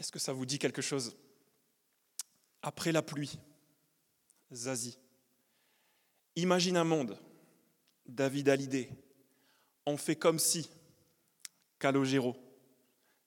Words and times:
Est-ce 0.00 0.10
que 0.10 0.18
ça 0.18 0.32
vous 0.32 0.46
dit 0.46 0.58
quelque 0.58 0.80
chose? 0.80 1.14
Après 2.62 2.90
la 2.90 3.02
pluie, 3.02 3.38
Zazie. 4.50 4.98
Imagine 6.36 6.78
un 6.78 6.84
monde, 6.84 7.18
David 8.06 8.48
Hallyday, 8.48 8.88
on 9.84 9.98
fait 9.98 10.16
comme 10.16 10.38
si, 10.38 10.70
Calogero, 11.78 12.34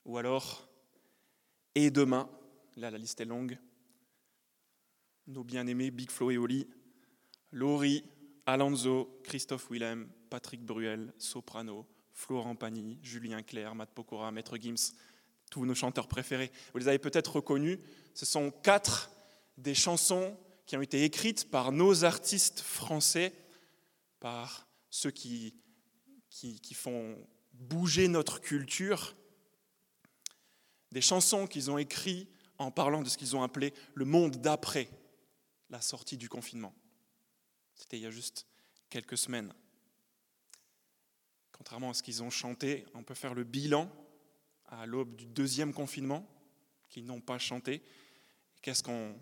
ou 0.04 0.18
alors, 0.18 0.68
et 1.76 1.92
demain, 1.92 2.28
là 2.74 2.90
la 2.90 2.98
liste 2.98 3.20
est 3.20 3.24
longue, 3.24 3.56
nos 5.28 5.44
bien-aimés 5.44 5.92
Big 5.92 6.10
Flo 6.10 6.32
et 6.32 6.38
Oli, 6.38 6.66
Laurie, 7.52 8.02
Alonso, 8.46 9.20
Christophe 9.22 9.70
Willem, 9.70 10.08
Patrick 10.28 10.64
Bruel, 10.64 11.14
Soprano, 11.18 11.86
Florent 12.12 12.56
Pagny, 12.56 12.98
Julien 13.00 13.44
Clerc, 13.44 13.76
Matt 13.76 13.92
Pokora, 13.94 14.32
Maître 14.32 14.56
Gims, 14.56 14.96
tous 15.54 15.64
nos 15.64 15.74
chanteurs 15.76 16.08
préférés. 16.08 16.50
Vous 16.72 16.80
les 16.80 16.88
avez 16.88 16.98
peut-être 16.98 17.36
reconnus. 17.36 17.78
Ce 18.12 18.26
sont 18.26 18.50
quatre 18.50 19.12
des 19.56 19.72
chansons 19.72 20.36
qui 20.66 20.76
ont 20.76 20.82
été 20.82 21.04
écrites 21.04 21.48
par 21.48 21.70
nos 21.70 22.04
artistes 22.04 22.58
français, 22.58 23.32
par 24.18 24.66
ceux 24.90 25.12
qui, 25.12 25.54
qui, 26.28 26.58
qui 26.58 26.74
font 26.74 27.24
bouger 27.52 28.08
notre 28.08 28.40
culture. 28.40 29.14
Des 30.90 31.00
chansons 31.00 31.46
qu'ils 31.46 31.70
ont 31.70 31.78
écrites 31.78 32.28
en 32.58 32.72
parlant 32.72 33.02
de 33.02 33.08
ce 33.08 33.16
qu'ils 33.16 33.36
ont 33.36 33.44
appelé 33.44 33.72
le 33.94 34.04
monde 34.04 34.38
d'après 34.38 34.88
la 35.70 35.80
sortie 35.80 36.16
du 36.16 36.28
confinement. 36.28 36.74
C'était 37.76 37.96
il 37.96 38.02
y 38.02 38.06
a 38.06 38.10
juste 38.10 38.48
quelques 38.90 39.18
semaines. 39.18 39.54
Contrairement 41.52 41.90
à 41.90 41.94
ce 41.94 42.02
qu'ils 42.02 42.24
ont 42.24 42.30
chanté, 42.30 42.86
on 42.94 43.04
peut 43.04 43.14
faire 43.14 43.34
le 43.34 43.44
bilan 43.44 43.88
à 44.80 44.86
l'aube 44.86 45.14
du 45.16 45.26
deuxième 45.26 45.72
confinement 45.72 46.26
qu'ils 46.88 47.06
n'ont 47.06 47.20
pas 47.20 47.38
chanté. 47.38 47.82
Qu'est-ce 48.62 48.82
qu'on 48.82 49.18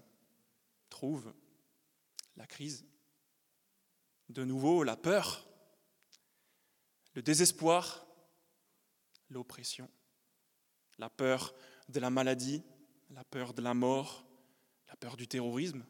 trouve? 0.91 1.33
La 2.37 2.47
crise. 2.47 2.85
De 4.29 4.45
nouveau, 4.45 4.83
la 4.83 4.97
peur, 4.97 5.47
le 7.15 7.23
désespoir, 7.23 8.07
l'oppression, 9.29 9.91
la 10.99 11.11
peur 11.11 11.55
de 11.89 12.01
la 12.01 12.11
maladie, 12.11 12.63
la 13.11 13.25
peur 13.25 13.53
de 13.53 13.63
la 13.63 13.75
mort, 13.75 14.25
la 14.89 14.97
peur 14.97 15.17
du 15.17 15.29
terrorisme, 15.29 15.85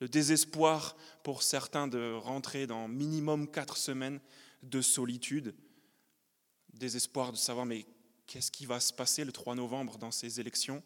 le 0.00 0.08
désespoir 0.08 0.96
pour 1.22 1.42
certains 1.42 1.86
de 1.86 2.14
rentrer 2.14 2.66
dans 2.66 2.88
minimum 2.88 3.50
quatre 3.50 3.76
semaines 3.76 4.20
de 4.62 4.80
solitude, 4.80 5.54
désespoir 6.78 7.32
de 7.32 7.36
savoir 7.36 7.66
mais 7.66 7.86
qu'est-ce 8.26 8.50
qui 8.50 8.66
va 8.66 8.80
se 8.80 8.92
passer 8.92 9.24
le 9.24 9.32
3 9.32 9.54
novembre 9.54 9.98
dans 9.98 10.10
ces 10.10 10.40
élections, 10.40 10.82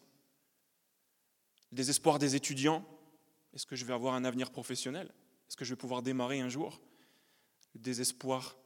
le 1.71 1.75
désespoir 1.75 2.19
des 2.19 2.35
étudiants, 2.35 2.85
est-ce 3.53 3.65
que 3.65 3.75
je 3.75 3.85
vais 3.85 3.93
avoir 3.93 4.13
un 4.13 4.25
avenir 4.25 4.51
professionnel? 4.51 5.11
Est-ce 5.47 5.57
que 5.57 5.65
je 5.65 5.71
vais 5.73 5.77
pouvoir 5.77 6.01
démarrer 6.01 6.39
un 6.39 6.49
jour? 6.49 6.79
Le 7.73 7.79
désespoir 7.79 8.57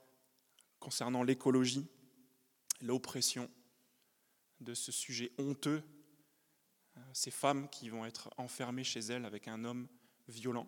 concernant 0.79 1.23
l'écologie, 1.23 1.87
l'oppression 2.81 3.49
de 4.59 4.73
ce 4.73 4.91
sujet 4.91 5.31
honteux, 5.37 5.81
euh, 6.97 7.01
ces 7.13 7.31
femmes 7.31 7.69
qui 7.69 7.89
vont 7.89 8.05
être 8.05 8.29
enfermées 8.37 8.83
chez 8.83 8.99
elles 8.99 9.25
avec 9.25 9.47
un 9.47 9.63
homme 9.63 9.87
violents. 10.27 10.67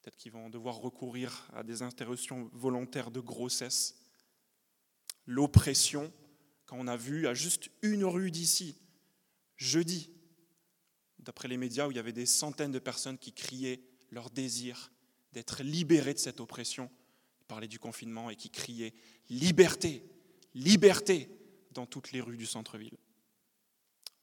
Peut-être 0.00 0.16
qu'ils 0.16 0.32
vont 0.32 0.50
devoir 0.50 0.76
recourir 0.76 1.48
à 1.54 1.62
des 1.62 1.82
interruptions 1.82 2.50
volontaires 2.52 3.10
de 3.10 3.20
grossesse. 3.20 4.01
L'oppression, 5.26 6.12
quand 6.66 6.76
on 6.78 6.86
a 6.86 6.96
vu 6.96 7.26
à 7.26 7.34
juste 7.34 7.70
une 7.82 8.04
rue 8.04 8.30
d'ici, 8.30 8.78
jeudi, 9.56 10.10
d'après 11.18 11.48
les 11.48 11.56
médias, 11.56 11.86
où 11.86 11.90
il 11.90 11.96
y 11.96 12.00
avait 12.00 12.12
des 12.12 12.26
centaines 12.26 12.72
de 12.72 12.78
personnes 12.78 13.18
qui 13.18 13.32
criaient 13.32 13.80
leur 14.10 14.30
désir 14.30 14.90
d'être 15.32 15.62
libérées 15.62 16.14
de 16.14 16.18
cette 16.18 16.40
oppression, 16.40 16.90
ils 17.40 17.46
parlaient 17.46 17.68
du 17.68 17.78
confinement 17.78 18.30
et 18.30 18.36
qui 18.36 18.50
criaient 18.50 18.94
liberté, 19.30 20.04
liberté 20.54 21.30
dans 21.70 21.86
toutes 21.86 22.12
les 22.12 22.20
rues 22.20 22.36
du 22.36 22.46
centre-ville. 22.46 22.96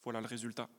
Voilà 0.04 0.22
le 0.22 0.28
résultat. 0.28 0.70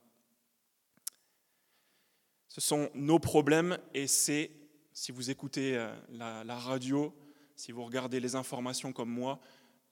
Ce 2.47 2.59
sont 2.59 2.89
nos 2.93 3.19
problèmes 3.19 3.77
et 3.93 4.07
c'est, 4.07 4.51
si 4.91 5.11
vous 5.11 5.29
écoutez 5.29 5.77
euh, 5.77 5.95
la, 6.09 6.59
radio, 6.59 7.15
si 7.55 7.71
vous 7.71 7.83
regardez 7.85 8.19
les 8.19 8.35
informations 8.35 8.91
comme 8.91 9.09
moi, 9.09 9.39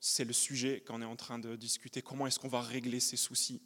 c'est 0.00 0.24
le 0.24 0.32
sujet 0.32 0.80
qu'on 0.80 1.02
est 1.02 1.06
en 1.06 1.16
train 1.16 1.38
de 1.38 1.56
discuter. 1.56 2.02
Comment 2.02 2.26
est-ce 2.26 2.38
qu'on 2.38 2.48
va 2.48 2.62
régler 2.62 3.00
ces 3.00 3.16
soucis? 3.16 3.62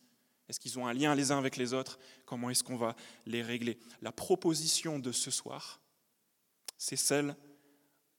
Est-ce 0.49 0.61
qu'ils 0.61 0.79
ont 0.79 0.87
un 0.87 0.93
lien 0.93 1.15
les 1.15 1.31
uns 1.31 1.39
avec 1.39 1.57
les 1.57 1.73
autres? 1.73 1.99
Comment 2.27 2.51
est-ce 2.51 2.63
qu'on 2.63 2.77
va 2.77 2.97
les 3.25 3.43
régler? 3.43 3.79
La 4.03 4.13
proposition 4.13 4.99
de 4.99 5.13
ce 5.13 5.31
soir, 5.31 5.81
c'est 6.77 6.97
celle 6.97 7.37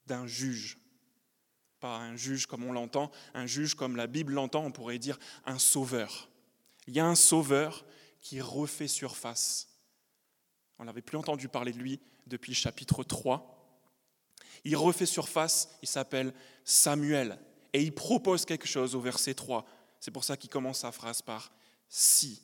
d'un 0.07 0.25
juge. 0.25 0.79
Pas 1.79 1.97
un 1.97 2.15
juge 2.15 2.47
comme 2.47 2.63
on 2.63 2.71
l'entend, 2.71 3.11
un 3.33 3.45
juge 3.45 3.75
comme 3.75 3.95
la 3.95 4.07
Bible 4.07 4.33
l'entend, 4.33 4.65
on 4.65 4.71
pourrait 4.71 4.97
dire 4.97 5.19
un 5.45 5.59
sauveur. 5.59 6.29
Il 6.87 6.95
y 6.95 6.99
a 6.99 7.05
un 7.05 7.15
sauveur 7.15 7.85
qui 8.21 8.41
refait 8.41 8.87
surface 8.87 9.67
on 10.79 10.85
n'avait 10.85 11.01
plus 11.01 11.17
entendu 11.17 11.47
parler 11.47 11.71
de 11.71 11.79
lui 11.79 11.99
depuis 12.27 12.51
le 12.51 12.55
chapitre 12.55 13.03
3. 13.03 13.51
Il 14.63 14.75
refait 14.75 15.05
surface, 15.05 15.69
il 15.81 15.87
s'appelle 15.87 16.33
Samuel, 16.63 17.39
et 17.75 17.81
il 17.81 17.93
propose 17.93 18.45
quelque 18.45 18.67
chose 18.67 18.95
au 18.95 19.01
verset 19.01 19.33
3. 19.33 19.65
C'est 19.99 20.11
pour 20.11 20.23
ça 20.23 20.37
qu'il 20.37 20.49
commence 20.49 20.79
sa 20.79 20.93
phrase 20.93 21.21
par 21.21 21.51
si. 21.89 22.41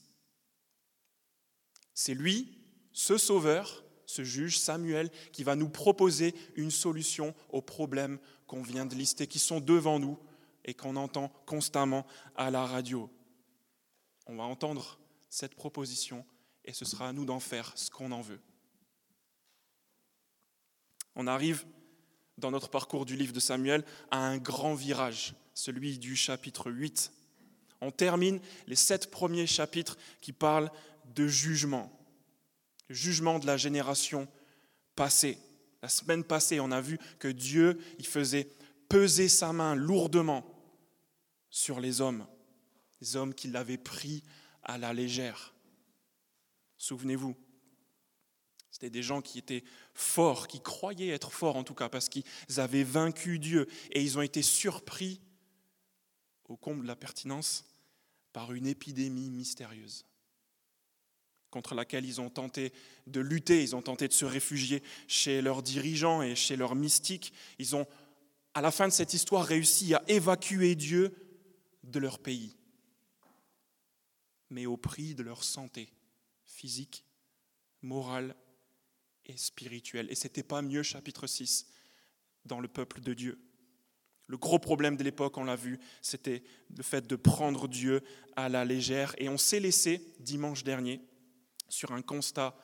C'est 1.94 2.14
lui, 2.14 2.60
ce 2.92 3.18
sauveur, 3.18 3.86
ce 4.06 4.26
juge 4.26 4.60
Samuel, 4.60 5.10
qui 5.32 5.46
va 5.46 5.56
nous 5.56 5.70
proposer 5.70 6.36
une 6.56 6.70
solution 6.70 7.34
aux 7.48 7.62
problèmes 7.62 8.20
qu'on 8.46 8.62
vient 8.62 8.86
de 8.86 8.94
lister, 8.94 9.26
qui 9.26 9.40
sont 9.40 9.62
devant 9.62 10.00
nous 10.00 10.20
et 10.66 10.74
qu'on 10.74 10.98
entend 10.98 11.30
constamment 11.46 12.06
à 12.36 12.52
la 12.52 12.66
radio. 12.66 13.10
On 14.26 14.36
va 14.36 14.44
entendre 14.44 15.00
cette 15.30 15.56
proposition 15.56 16.26
et 16.66 16.74
ce 16.74 16.84
sera 16.84 17.08
à 17.08 17.14
nous 17.14 17.24
d'en 17.24 17.40
faire 17.40 17.72
ce 17.78 17.90
qu'on 17.90 18.12
en 18.12 18.20
veut. 18.20 18.42
On 21.16 21.26
arrive 21.26 21.66
dans 22.42 22.52
notre 22.52 22.70
parcours 22.70 23.06
du 23.06 23.16
livre 23.16 23.32
de 23.32 23.40
Samuel 23.40 23.86
à 24.10 24.18
un 24.18 24.38
grand 24.38 24.74
virage, 24.74 25.34
celui 25.54 25.98
du 25.98 26.16
chapitre 26.18 26.70
8. 26.70 27.14
On 27.80 27.92
termine 27.92 28.42
les 28.68 28.76
sept 28.76 29.10
premiers 29.10 29.48
chapitres 29.48 29.98
qui 30.20 30.34
parlent 30.34 30.72
de 31.16 31.28
jugement, 31.28 31.98
le 32.90 32.96
jugement 32.96 33.40
de 33.40 33.48
la 33.48 33.58
génération 33.58 34.28
passée. 34.96 35.38
La 35.82 35.90
semaine 35.90 36.24
passée, 36.24 36.60
on 36.60 36.72
a 36.72 36.82
vu 36.82 37.00
que 37.20 37.28
Dieu 37.28 37.80
il 37.98 38.06
faisait 38.06 38.50
peser 38.90 39.30
sa 39.30 39.54
main 39.54 39.74
lourdement 39.74 40.46
sur 41.50 41.80
les 41.80 42.02
hommes, 42.02 42.26
les 43.00 43.16
hommes 43.16 43.34
qui 43.34 43.48
l'avaient 43.48 43.78
pris 43.78 44.24
à 44.64 44.78
la 44.78 44.94
légère. 44.94 45.54
Souvenez-vous, 46.78 47.36
c'était 48.82 48.90
des 48.90 49.04
gens 49.04 49.22
qui 49.22 49.38
étaient 49.38 49.64
forts, 49.94 50.48
qui 50.48 50.60
croyaient 50.60 51.10
être 51.10 51.32
forts 51.32 51.56
en 51.56 51.64
tout 51.64 51.76
cas, 51.76 51.88
parce 51.88 52.10
qu'ils 52.10 52.24
avaient 52.58 52.84
vaincu 52.84 53.38
Dieu, 53.38 53.68
et 53.92 54.02
ils 54.02 54.18
ont 54.18 54.24
été 54.24 54.42
surpris, 54.42 55.22
au 56.50 56.58
comble 56.58 56.82
de 56.82 56.88
la 56.88 56.96
pertinence, 56.96 57.64
par 58.34 58.54
une 58.54 58.66
épidémie 58.66 59.30
mystérieuse 59.30 60.06
contre 61.52 61.76
laquelle 61.76 62.06
ils 62.06 62.22
ont 62.22 62.30
tenté 62.30 62.74
de 63.08 63.20
lutter, 63.20 63.62
ils 63.62 63.76
ont 63.76 63.82
tenté 63.84 64.08
de 64.08 64.14
se 64.14 64.26
réfugier 64.26 64.82
chez 65.08 65.42
leurs 65.42 65.62
dirigeants 65.62 66.24
et 66.24 66.34
chez 66.34 66.56
leurs 66.56 66.76
mystiques. 66.76 67.34
Ils 67.60 67.76
ont, 67.76 67.86
à 68.54 68.62
la 68.62 68.72
fin 68.72 68.88
de 68.88 68.94
cette 68.94 69.14
histoire, 69.14 69.46
réussi 69.46 69.94
à 69.94 70.02
évacuer 70.08 70.76
Dieu 70.76 71.14
de 71.84 72.00
leur 72.00 72.20
pays, 72.20 72.56
mais 74.50 74.66
au 74.66 74.78
prix 74.78 75.14
de 75.14 75.24
leur 75.24 75.44
santé 75.44 75.92
physique, 76.46 77.04
morale 77.82 78.34
et 79.26 79.38
spirituelle. 79.38 80.08
Et 80.10 80.16
ce 80.16 80.26
n'était 80.26 80.44
pas 80.44 80.62
mieux, 80.62 80.84
chapitre 80.84 81.28
6, 81.28 81.68
dans 82.46 82.60
le 82.60 82.68
peuple 82.68 83.02
de 83.02 83.14
Dieu. 83.14 83.40
Le 84.28 84.38
gros 84.38 84.60
problème 84.60 84.96
de 84.96 85.04
l'époque, 85.04 85.38
on 85.38 85.44
l'a 85.44 85.56
vu, 85.56 85.80
c'était 86.02 86.44
le 86.76 86.84
fait 86.84 87.06
de 87.06 87.16
prendre 87.16 87.68
Dieu 87.68 88.02
à 88.36 88.48
la 88.48 88.64
légère. 88.64 89.14
Et 89.18 89.28
on 89.28 89.38
s'est 89.38 89.60
laissé, 89.60 90.14
dimanche 90.20 90.64
dernier, 90.64 91.02
sur 91.68 91.92
un 91.92 92.02
constat 92.02 92.56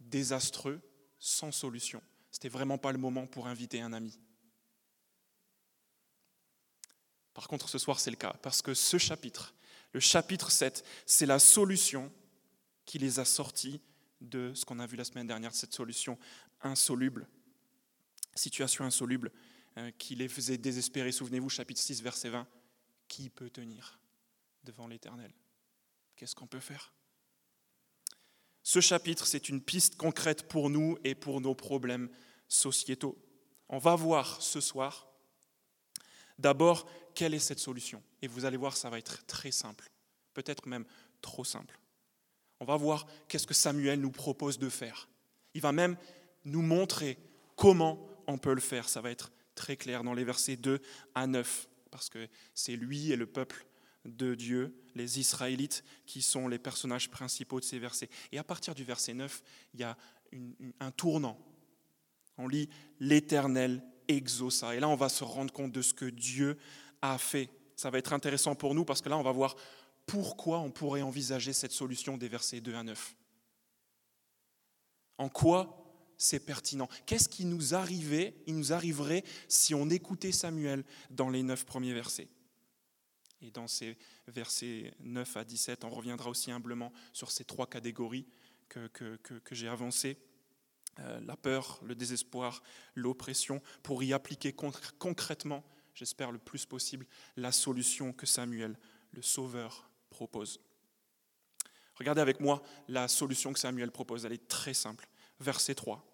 désastreux, 0.00 0.80
sans 1.18 1.52
solution. 1.52 2.02
C'était 2.30 2.48
vraiment 2.48 2.78
pas 2.78 2.92
le 2.92 2.98
moment 2.98 3.26
pour 3.26 3.46
inviter 3.46 3.80
un 3.80 3.92
ami. 3.92 4.18
Par 7.34 7.48
contre, 7.48 7.68
ce 7.68 7.78
soir, 7.78 8.00
c'est 8.00 8.10
le 8.10 8.16
cas, 8.16 8.34
parce 8.42 8.60
que 8.60 8.74
ce 8.74 8.98
chapitre, 8.98 9.54
le 9.92 10.00
chapitre 10.00 10.50
7, 10.50 10.84
c'est 11.06 11.26
la 11.26 11.38
solution 11.38 12.12
qui 12.84 12.98
les 12.98 13.20
a 13.20 13.24
sortis 13.24 13.80
de 14.22 14.52
ce 14.54 14.64
qu'on 14.64 14.78
a 14.78 14.86
vu 14.86 14.96
la 14.96 15.04
semaine 15.04 15.26
dernière, 15.26 15.54
cette 15.54 15.74
solution 15.74 16.18
insoluble, 16.62 17.26
situation 18.34 18.84
insoluble 18.84 19.30
euh, 19.78 19.90
qui 19.98 20.14
les 20.14 20.28
faisait 20.28 20.58
désespérer. 20.58 21.12
Souvenez-vous, 21.12 21.48
chapitre 21.48 21.80
6, 21.80 22.02
verset 22.02 22.30
20, 22.30 22.46
qui 23.08 23.30
peut 23.30 23.50
tenir 23.50 23.98
devant 24.64 24.86
l'Éternel? 24.86 25.32
Qu'est-ce 26.16 26.34
qu'on 26.34 26.46
peut 26.46 26.60
faire? 26.60 26.92
Ce 28.62 28.80
chapitre, 28.80 29.26
c'est 29.26 29.48
une 29.48 29.60
piste 29.60 29.96
concrète 29.96 30.48
pour 30.48 30.70
nous 30.70 30.96
et 31.04 31.14
pour 31.14 31.40
nos 31.40 31.54
problèmes 31.54 32.08
sociétaux. 32.48 33.18
On 33.68 33.78
va 33.78 33.96
voir 33.96 34.40
ce 34.40 34.60
soir 34.60 35.08
d'abord 36.38 36.88
quelle 37.14 37.34
est 37.34 37.38
cette 37.38 37.58
solution? 37.58 38.02
Et 38.20 38.28
vous 38.28 38.44
allez 38.44 38.56
voir, 38.56 38.76
ça 38.76 38.90
va 38.90 38.98
être 38.98 39.26
très 39.26 39.50
simple, 39.50 39.90
peut-être 40.34 40.66
même 40.66 40.84
trop 41.20 41.44
simple. 41.44 41.78
On 42.62 42.64
va 42.64 42.76
voir 42.76 43.08
qu'est-ce 43.26 43.48
que 43.48 43.54
Samuel 43.54 44.00
nous 44.00 44.12
propose 44.12 44.56
de 44.56 44.68
faire. 44.68 45.08
Il 45.52 45.60
va 45.60 45.72
même 45.72 45.96
nous 46.44 46.62
montrer 46.62 47.18
comment 47.56 48.08
on 48.28 48.38
peut 48.38 48.54
le 48.54 48.60
faire. 48.60 48.88
Ça 48.88 49.00
va 49.00 49.10
être 49.10 49.32
très 49.56 49.76
clair 49.76 50.04
dans 50.04 50.14
les 50.14 50.22
versets 50.22 50.54
2 50.54 50.80
à 51.16 51.26
9, 51.26 51.68
parce 51.90 52.08
que 52.08 52.28
c'est 52.54 52.76
lui 52.76 53.10
et 53.10 53.16
le 53.16 53.26
peuple 53.26 53.66
de 54.04 54.36
Dieu, 54.36 54.76
les 54.94 55.18
Israélites, 55.18 55.82
qui 56.06 56.22
sont 56.22 56.46
les 56.46 56.60
personnages 56.60 57.10
principaux 57.10 57.58
de 57.58 57.64
ces 57.64 57.80
versets. 57.80 58.08
Et 58.30 58.38
à 58.38 58.44
partir 58.44 58.76
du 58.76 58.84
verset 58.84 59.14
9, 59.14 59.42
il 59.74 59.80
y 59.80 59.82
a 59.82 59.96
un 60.78 60.92
tournant. 60.92 61.36
On 62.38 62.46
lit 62.46 62.68
l'Éternel 63.00 63.82
exauça. 64.06 64.76
Et 64.76 64.78
là, 64.78 64.88
on 64.88 64.94
va 64.94 65.08
se 65.08 65.24
rendre 65.24 65.52
compte 65.52 65.72
de 65.72 65.82
ce 65.82 65.94
que 65.94 66.04
Dieu 66.04 66.56
a 67.00 67.18
fait. 67.18 67.50
Ça 67.74 67.90
va 67.90 67.98
être 67.98 68.12
intéressant 68.12 68.54
pour 68.54 68.76
nous 68.76 68.84
parce 68.84 69.02
que 69.02 69.08
là, 69.08 69.18
on 69.18 69.24
va 69.24 69.32
voir 69.32 69.56
pourquoi 70.06 70.58
on 70.60 70.70
pourrait 70.70 71.02
envisager 71.02 71.52
cette 71.52 71.72
solution 71.72 72.16
des 72.16 72.28
versets 72.28 72.60
2 72.60 72.74
à 72.74 72.82
9. 72.82 73.16
En 75.18 75.28
quoi 75.28 75.78
c'est 76.16 76.40
pertinent? 76.40 76.88
Qu'est-ce 77.06 77.28
qui 77.28 77.44
nous 77.44 77.74
arrivait, 77.74 78.34
il 78.46 78.56
nous 78.56 78.72
arriverait 78.72 79.24
si 79.48 79.74
on 79.74 79.88
écoutait 79.90 80.32
Samuel 80.32 80.84
dans 81.10 81.30
les 81.30 81.42
neuf 81.42 81.64
premiers 81.64 81.94
versets? 81.94 82.28
Et 83.40 83.50
dans 83.50 83.66
ces 83.66 83.98
versets 84.28 84.94
9 85.00 85.36
à 85.36 85.44
17, 85.44 85.84
on 85.84 85.90
reviendra 85.90 86.30
aussi 86.30 86.52
humblement 86.52 86.92
sur 87.12 87.30
ces 87.30 87.44
trois 87.44 87.66
catégories 87.68 88.26
que, 88.68 89.18
j'ai 89.50 89.68
avancées. 89.68 90.16
Euh, 90.98 91.20
la 91.20 91.36
peur, 91.36 91.80
le 91.84 91.94
désespoir, 91.94 92.62
l'oppression, 92.94 93.62
pour 93.82 94.02
y 94.02 94.12
appliquer 94.12 94.52
concrètement, 94.52 95.64
j'espère 95.94 96.30
le 96.30 96.38
plus 96.38 96.66
possible, 96.66 97.06
la 97.36 97.50
solution 97.50 98.12
que 98.12 98.26
Samuel, 98.26 98.78
le 99.12 99.22
Sauveur, 99.22 99.90
propose. 100.12 100.60
Regardez 101.96 102.20
avec 102.20 102.40
moi 102.40 102.62
la 102.88 103.08
solution 103.08 103.52
que 103.52 103.58
Samuel 103.58 103.90
propose, 103.90 104.24
elle 104.24 104.32
est 104.32 104.48
très 104.48 104.74
simple. 104.74 105.08
Verset 105.40 105.74
3. 105.74 106.04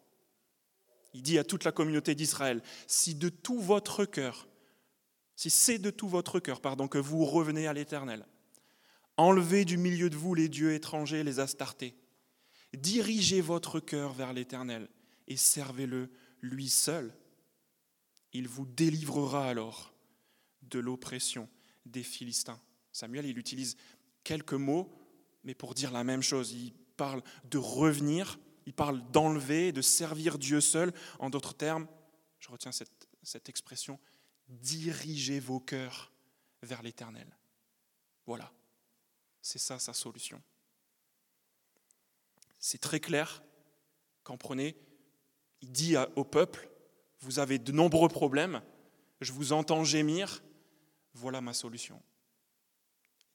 Il 1.14 1.22
dit 1.22 1.38
à 1.38 1.44
toute 1.44 1.64
la 1.64 1.72
communauté 1.72 2.14
d'Israël, 2.14 2.62
si 2.86 3.14
de 3.14 3.28
tout 3.28 3.60
votre 3.60 4.04
cœur, 4.04 4.48
si 5.36 5.50
c'est 5.50 5.78
de 5.78 5.90
tout 5.90 6.08
votre 6.08 6.40
cœur, 6.40 6.60
pardon, 6.60 6.88
que 6.88 6.98
vous 6.98 7.24
revenez 7.24 7.66
à 7.66 7.72
l'Éternel, 7.72 8.26
enlevez 9.16 9.64
du 9.64 9.76
milieu 9.76 10.10
de 10.10 10.16
vous 10.16 10.34
les 10.34 10.48
dieux 10.48 10.74
étrangers, 10.74 11.24
les 11.24 11.40
astartés, 11.40 11.94
dirigez 12.74 13.40
votre 13.40 13.80
cœur 13.80 14.12
vers 14.12 14.32
l'Éternel 14.32 14.88
et 15.26 15.36
servez-le 15.36 16.10
lui 16.42 16.68
seul. 16.68 17.14
Il 18.32 18.48
vous 18.48 18.66
délivrera 18.66 19.48
alors 19.48 19.94
de 20.62 20.78
l'oppression 20.78 21.48
des 21.86 22.02
Philistins. 22.02 22.60
Samuel, 22.92 23.26
il 23.26 23.38
utilise 23.38 23.76
quelques 24.24 24.54
mots, 24.54 24.90
mais 25.44 25.54
pour 25.54 25.74
dire 25.74 25.90
la 25.92 26.04
même 26.04 26.22
chose. 26.22 26.52
Il 26.52 26.72
parle 26.96 27.22
de 27.44 27.58
revenir, 27.58 28.38
il 28.66 28.74
parle 28.74 29.02
d'enlever, 29.10 29.72
de 29.72 29.80
servir 29.82 30.38
Dieu 30.38 30.60
seul. 30.60 30.92
En 31.18 31.30
d'autres 31.30 31.54
termes, 31.54 31.86
je 32.38 32.50
retiens 32.50 32.72
cette, 32.72 33.48
expression, 33.48 33.98
dirigez 34.48 35.40
vos 35.40 35.60
cœurs 35.60 36.12
vers 36.62 36.82
l'Éternel. 36.82 37.28
Voilà, 38.26 38.52
c'est 39.40 39.58
ça 39.58 39.78
sa 39.78 39.92
solution. 39.92 40.42
C'est 42.58 42.80
très 42.80 43.00
clair. 43.00 43.42
Comprenez, 44.24 44.76
il 45.62 45.72
dit 45.72 45.96
au 46.16 46.24
peuple, 46.24 46.68
vous 47.20 47.38
avez 47.38 47.58
de 47.58 47.72
nombreux 47.72 48.08
problèmes, 48.08 48.62
je 49.20 49.32
vous 49.32 49.52
entends 49.52 49.84
gémir, 49.84 50.42
voilà 51.14 51.40
ma 51.40 51.54
solution. 51.54 52.02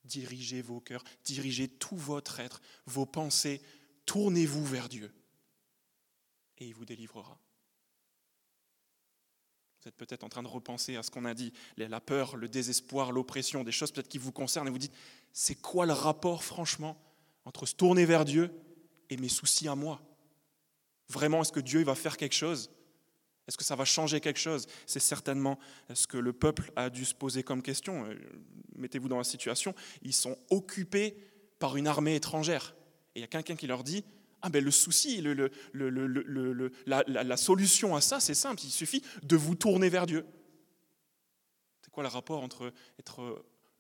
Dirigez 0.06 0.62
vos 0.62 0.82
cœurs, 0.82 1.04
dirigez 1.24 1.68
tout 1.68 1.96
votre 1.96 2.40
être, 2.40 2.62
vos 2.86 3.06
pensées, 3.06 3.62
tournez-vous 4.06 4.66
vers 4.66 4.90
Dieu. 4.90 5.14
Et 6.58 6.68
il 6.68 6.74
vous 6.74 6.86
délivrera. 6.86 7.40
Vous 9.82 9.90
êtes 9.90 9.96
peut-être 9.96 10.24
en 10.24 10.30
train 10.30 10.44
de 10.44 10.48
repenser 10.48 10.96
à 10.96 11.04
ce 11.04 11.12
qu'on 11.12 11.26
a 11.26 11.34
dit, 11.34 11.52
la 11.76 12.00
peur, 12.00 12.38
le 12.38 12.48
désespoir, 12.48 13.12
l'oppression, 13.12 13.66
des 13.66 13.72
choses 13.72 13.92
peut-être 13.92 14.08
qui 14.08 14.18
vous 14.18 14.32
concernent 14.32 14.68
et 14.68 14.72
vous 14.72 14.78
dites, 14.78 14.96
c'est 15.34 15.56
quoi 15.56 15.86
le 15.86 15.94
rapport 15.94 16.44
franchement 16.44 16.98
entre 17.44 17.66
se 17.66 17.76
tourner 17.76 18.06
vers 18.06 18.24
Dieu 18.24 18.50
et 19.10 19.18
mes 19.18 19.30
soucis 19.30 19.68
à 19.68 19.76
moi? 19.76 20.02
Vraiment, 21.10 21.42
est-ce 21.42 21.52
que 21.52 21.60
Dieu 21.60 21.84
va 21.84 21.96
faire 21.96 22.16
quelque 22.16 22.36
chose? 22.36 22.72
Est-ce 23.48 23.58
que 23.58 23.64
ça 23.64 23.76
va 23.76 23.86
changer 23.86 24.22
quelque 24.22 24.40
chose? 24.40 24.68
C'est 24.86 25.00
certainement 25.00 25.60
ce 25.94 26.08
que 26.08 26.18
le 26.18 26.34
peuple 26.34 26.72
a 26.76 26.90
dû 26.90 27.04
se 27.04 27.14
poser 27.14 27.44
comme 27.44 27.62
question. 27.62 28.06
Euh, 28.06 28.16
mettez-vous 28.76 29.10
dans 29.10 29.18
la 29.18 29.24
situation, 29.24 29.76
ils 30.02 30.14
sont 30.14 30.38
occupés 30.50 31.18
par 31.60 31.76
une 31.76 31.88
armée 31.88 32.16
étrangère. 32.16 32.76
Et 33.16 33.20
il 33.20 33.22
y 33.22 33.26
a 33.26 33.28
quelqu'un 33.28 33.56
qui 33.56 33.68
leur 33.68 33.84
dit, 33.84 34.04
ah 34.42 34.50
ben 34.50 34.64
le 34.64 34.72
souci, 34.72 35.24
la, 36.86 37.04
la, 37.08 37.38
solution 37.38 37.96
à 37.96 38.02
ça, 38.02 38.20
c'est 38.20 38.34
simple, 38.34 38.62
il 38.64 38.72
suffit 38.72 39.02
de 39.24 39.36
vous 39.38 39.56
tourner 39.56 39.88
vers 39.88 40.06
Dieu. 40.06 40.26
C'est 41.82 41.92
quoi 41.92 42.04
le 42.04 42.10
rapport 42.10 42.44
entre 42.44 42.74
être 43.00 43.22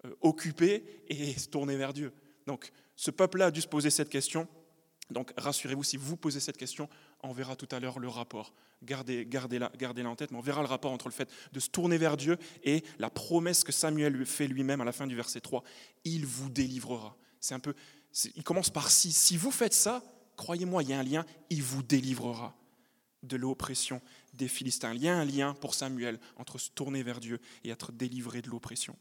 euh, 0.06 0.16
occupé 0.22 1.04
et 1.08 1.34
se 1.38 1.50
tourner 1.50 1.76
vers 1.76 1.94
Dieu? 1.94 2.14
Donc 2.48 2.72
ce 2.96 3.12
peuple-là 3.12 3.48
a 3.48 3.52
dû 3.52 3.62
se 3.62 3.68
poser 3.68 3.90
cette 3.90 4.10
question. 4.10 4.48
Donc 5.10 5.34
rassurez-vous, 5.38 5.84
si 5.84 5.98
vous 5.98 6.16
posez 6.16 6.40
cette 6.40 6.58
question, 6.58 6.88
on 7.24 7.32
verra 7.32 7.56
tout 7.56 7.68
à 7.72 7.80
l'heure 7.80 8.00
le 8.00 8.08
rapport. 8.08 8.54
Gardez, 8.84 9.26
gardez-la, 9.26 9.72
gardez-la 9.78 10.10
en 10.10 10.16
tête, 10.16 10.32
mais 10.32 10.38
on 10.38 10.42
verra 10.42 10.62
le 10.62 10.68
rapport 10.68 10.92
entre 10.92 11.08
le 11.08 11.14
fait 11.14 11.30
de 11.52 11.60
se 11.60 11.70
tourner 11.70 11.98
vers 11.98 12.18
Dieu 12.18 12.38
et 12.64 12.84
la 13.00 13.10
promesse 13.10 13.64
que 13.64 13.72
Samuel 13.72 14.26
fait 14.26 14.48
lui-même 14.48 14.82
à 14.82 14.86
la 14.86 14.92
fin 14.92 15.08
du 15.08 15.16
verset 15.16 15.40
3. 15.40 15.64
Il 16.04 16.26
vous 16.26 16.50
délivrera. 16.50 17.16
C'est 17.40 17.56
un 17.56 17.60
peu, 17.60 17.74
il 18.36 18.44
commence 18.44 18.70
par 18.70 18.92
si. 18.92 19.12
Si 19.12 19.38
vous 19.38 19.52
faites 19.52 19.74
ça, 19.74 20.04
croyez-moi, 20.36 20.84
il 20.84 20.90
y 20.90 20.94
a 20.94 21.00
un 21.00 21.04
lien, 21.04 21.26
il 21.50 21.64
vous 21.64 21.84
délivrera 21.84 22.56
de 23.24 23.38
l'oppression 23.38 24.02
des 24.34 24.48
Philistins. 24.48 24.94
Il 24.94 25.02
y 25.02 25.08
a 25.08 25.18
un 25.18 25.26
lien 25.26 25.54
pour 25.56 25.74
Samuel 25.74 26.20
entre 26.36 26.58
se 26.58 26.70
tourner 26.70 27.04
vers 27.04 27.20
Dieu 27.20 27.40
et 27.64 27.70
être 27.70 27.92
délivré 27.92 28.42
de 28.42 28.50
l'oppression. 28.50 28.98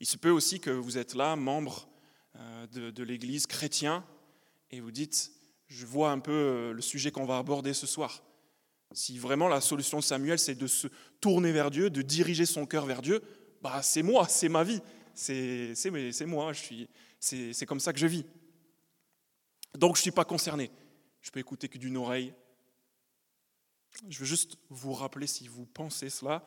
Il 0.00 0.06
se 0.06 0.16
peut 0.16 0.30
aussi 0.30 0.60
que 0.60 0.70
vous 0.70 0.96
êtes 0.96 1.14
là, 1.14 1.36
membre 1.36 1.88
euh, 2.36 2.66
de, 2.68 3.02
l'Église 3.02 3.46
chrétien, 3.46 4.04
et 4.70 4.80
vous 4.80 4.92
dites, 4.92 5.32
je 5.68 5.86
vois 5.86 6.10
un 6.10 6.18
peu 6.18 6.32
euh, 6.32 6.72
le 6.72 6.82
sujet 6.82 7.10
qu'on 7.10 7.26
va 7.26 7.38
aborder 7.38 7.74
ce 7.74 7.86
soir. 7.86 8.22
Si 8.92 9.18
vraiment 9.18 9.48
la 9.48 9.60
solution 9.60 9.98
de 9.98 10.04
Samuel, 10.04 10.38
c'est 10.38 10.54
de 10.54 10.66
se 10.66 10.88
tourner 11.20 11.52
vers 11.52 11.70
Dieu, 11.70 11.90
de 11.90 12.02
diriger 12.02 12.46
son 12.46 12.66
cœur 12.66 12.86
vers 12.86 13.02
Dieu, 13.02 13.22
bah 13.60 13.82
c'est 13.82 14.02
moi, 14.02 14.26
c'est 14.28 14.48
ma 14.48 14.64
vie, 14.64 14.80
c'est 15.14 15.74
moi, 16.26 16.52
c'est 17.20 17.66
comme 17.66 17.80
ça 17.80 17.92
que 17.92 17.98
je 17.98 18.06
vis. 18.06 18.24
Donc 19.76 19.96
je 19.96 20.00
ne 20.00 20.02
suis 20.02 20.10
pas 20.10 20.24
concerné. 20.24 20.70
Je 21.20 21.30
peux 21.30 21.40
écouter 21.40 21.68
que 21.68 21.78
d'une 21.78 21.96
oreille. 21.96 22.32
Je 24.08 24.18
veux 24.20 24.26
juste 24.26 24.56
vous 24.70 24.92
rappeler, 24.92 25.26
si 25.26 25.48
vous 25.48 25.66
pensez 25.66 26.08
cela, 26.08 26.44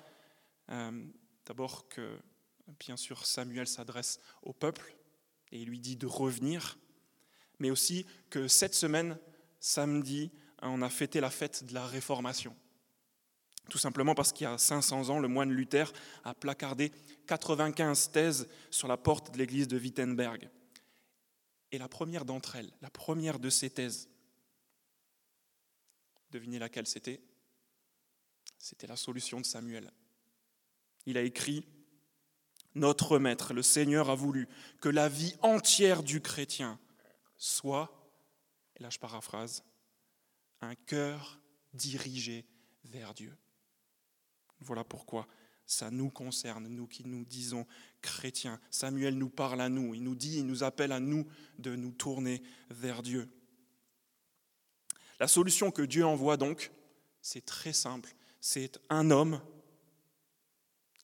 euh, 0.70 1.06
d'abord 1.46 1.88
que, 1.90 2.18
bien 2.80 2.98
sûr, 2.98 3.26
Samuel 3.26 3.68
s'adresse 3.68 4.20
au 4.42 4.54
peuple 4.54 4.96
et 5.52 5.60
il 5.60 5.68
lui 5.68 5.80
dit 5.80 5.98
de 5.98 6.08
revenir, 6.08 6.78
mais 7.62 7.70
aussi 7.70 8.08
que 8.32 8.48
cette 8.48 8.74
semaine, 8.74 9.20
samedi, 9.60 10.32
on 10.64 10.82
a 10.82 10.90
fêté 10.90 11.22
la 11.22 11.30
fête 11.30 11.64
de 11.64 11.76
la 11.76 11.86
Réformation. 11.86 12.58
Tout 13.70 13.78
simplement 13.78 14.16
parce 14.16 14.34
qu'il 14.34 14.46
y 14.46 14.48
a 14.48 14.58
500 14.58 15.10
ans, 15.10 15.20
le 15.20 15.28
moine 15.28 15.52
Luther 15.52 15.94
a 16.24 16.34
placardé 16.34 16.92
95 17.28 18.10
thèses 18.12 18.50
sur 18.72 18.88
la 18.88 18.98
porte 18.98 19.32
de 19.32 19.38
l'église 19.38 19.68
de 19.68 19.78
Wittenberg. 19.78 20.50
Et 21.72 21.78
la 21.78 21.88
première 21.88 22.26
d'entre 22.26 22.56
elles, 22.56 22.74
la 22.82 22.90
première 22.90 23.38
de 23.38 23.52
ces 23.52 23.70
thèses, 23.70 24.10
devinez 26.32 26.58
laquelle 26.58 26.88
c'était? 26.88 27.22
C'était 28.58 28.88
la 28.88 28.98
solution 28.98 29.40
de 29.40 29.46
Samuel. 29.46 29.94
Il 31.06 31.16
a 31.16 31.22
écrit 31.22 31.64
Notre 32.74 33.20
Maître, 33.20 33.54
le 33.54 33.62
Seigneur, 33.62 34.10
a 34.10 34.16
voulu 34.16 34.48
que 34.82 34.90
la 34.90 35.10
vie 35.10 35.36
entière 35.44 36.02
du 36.02 36.22
chrétien 36.22 36.80
soit, 37.42 37.92
et 38.76 38.84
là 38.84 38.92
je 38.92 39.00
paraphrase, 39.00 39.64
un 40.62 40.76
cœur 40.76 41.42
dirigé 41.74 42.46
vers 42.84 43.16
Dieu. 43.16 43.36
Voilà 44.60 44.84
pourquoi 44.84 45.28
ça 45.66 45.90
nous 45.90 46.12
concerne, 46.12 46.68
nous 46.68 46.86
qui 46.86 47.04
nous 47.04 47.26
disons 47.26 47.66
chrétiens. 48.02 48.62
Samuel 48.70 49.18
nous 49.18 49.30
parle 49.30 49.60
à 49.62 49.70
nous, 49.70 49.96
il 49.96 50.04
nous 50.04 50.14
dit, 50.14 50.38
il 50.38 50.46
nous 50.46 50.64
appelle 50.64 50.92
à 50.92 51.00
nous 51.00 51.28
de 51.58 51.76
nous 51.76 51.92
tourner 51.92 52.44
vers 52.70 53.02
Dieu. 53.02 53.28
La 55.20 55.28
solution 55.28 55.72
que 55.72 55.82
Dieu 55.82 56.06
envoie 56.06 56.38
donc, 56.38 56.72
c'est 57.24 57.46
très 57.46 57.74
simple, 57.74 58.14
c'est 58.40 58.80
un 58.90 59.10
homme 59.10 59.42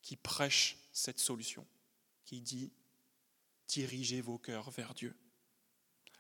qui 0.03 0.15
prêche 0.15 0.77
cette 0.91 1.19
solution, 1.19 1.65
qui 2.25 2.41
dit 2.41 2.71
dirigez 3.67 4.21
vos 4.21 4.37
cœurs 4.37 4.69
vers 4.69 4.93
Dieu. 4.93 5.15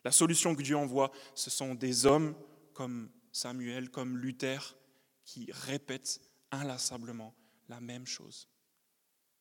La 0.07 0.13
solution 0.13 0.55
que 0.55 0.61
Dieu 0.61 0.77
envoie, 0.77 1.11
ce 1.35 1.49
sont 1.49 1.75
des 1.75 2.05
hommes 2.05 2.33
comme 2.73 3.09
Samuel, 3.33 3.91
comme 3.91 4.17
Luther, 4.17 4.77
qui 5.25 5.49
répètent 5.51 6.21
inlassablement 6.49 7.35
la 7.67 7.81
même 7.81 8.07
chose. 8.07 8.47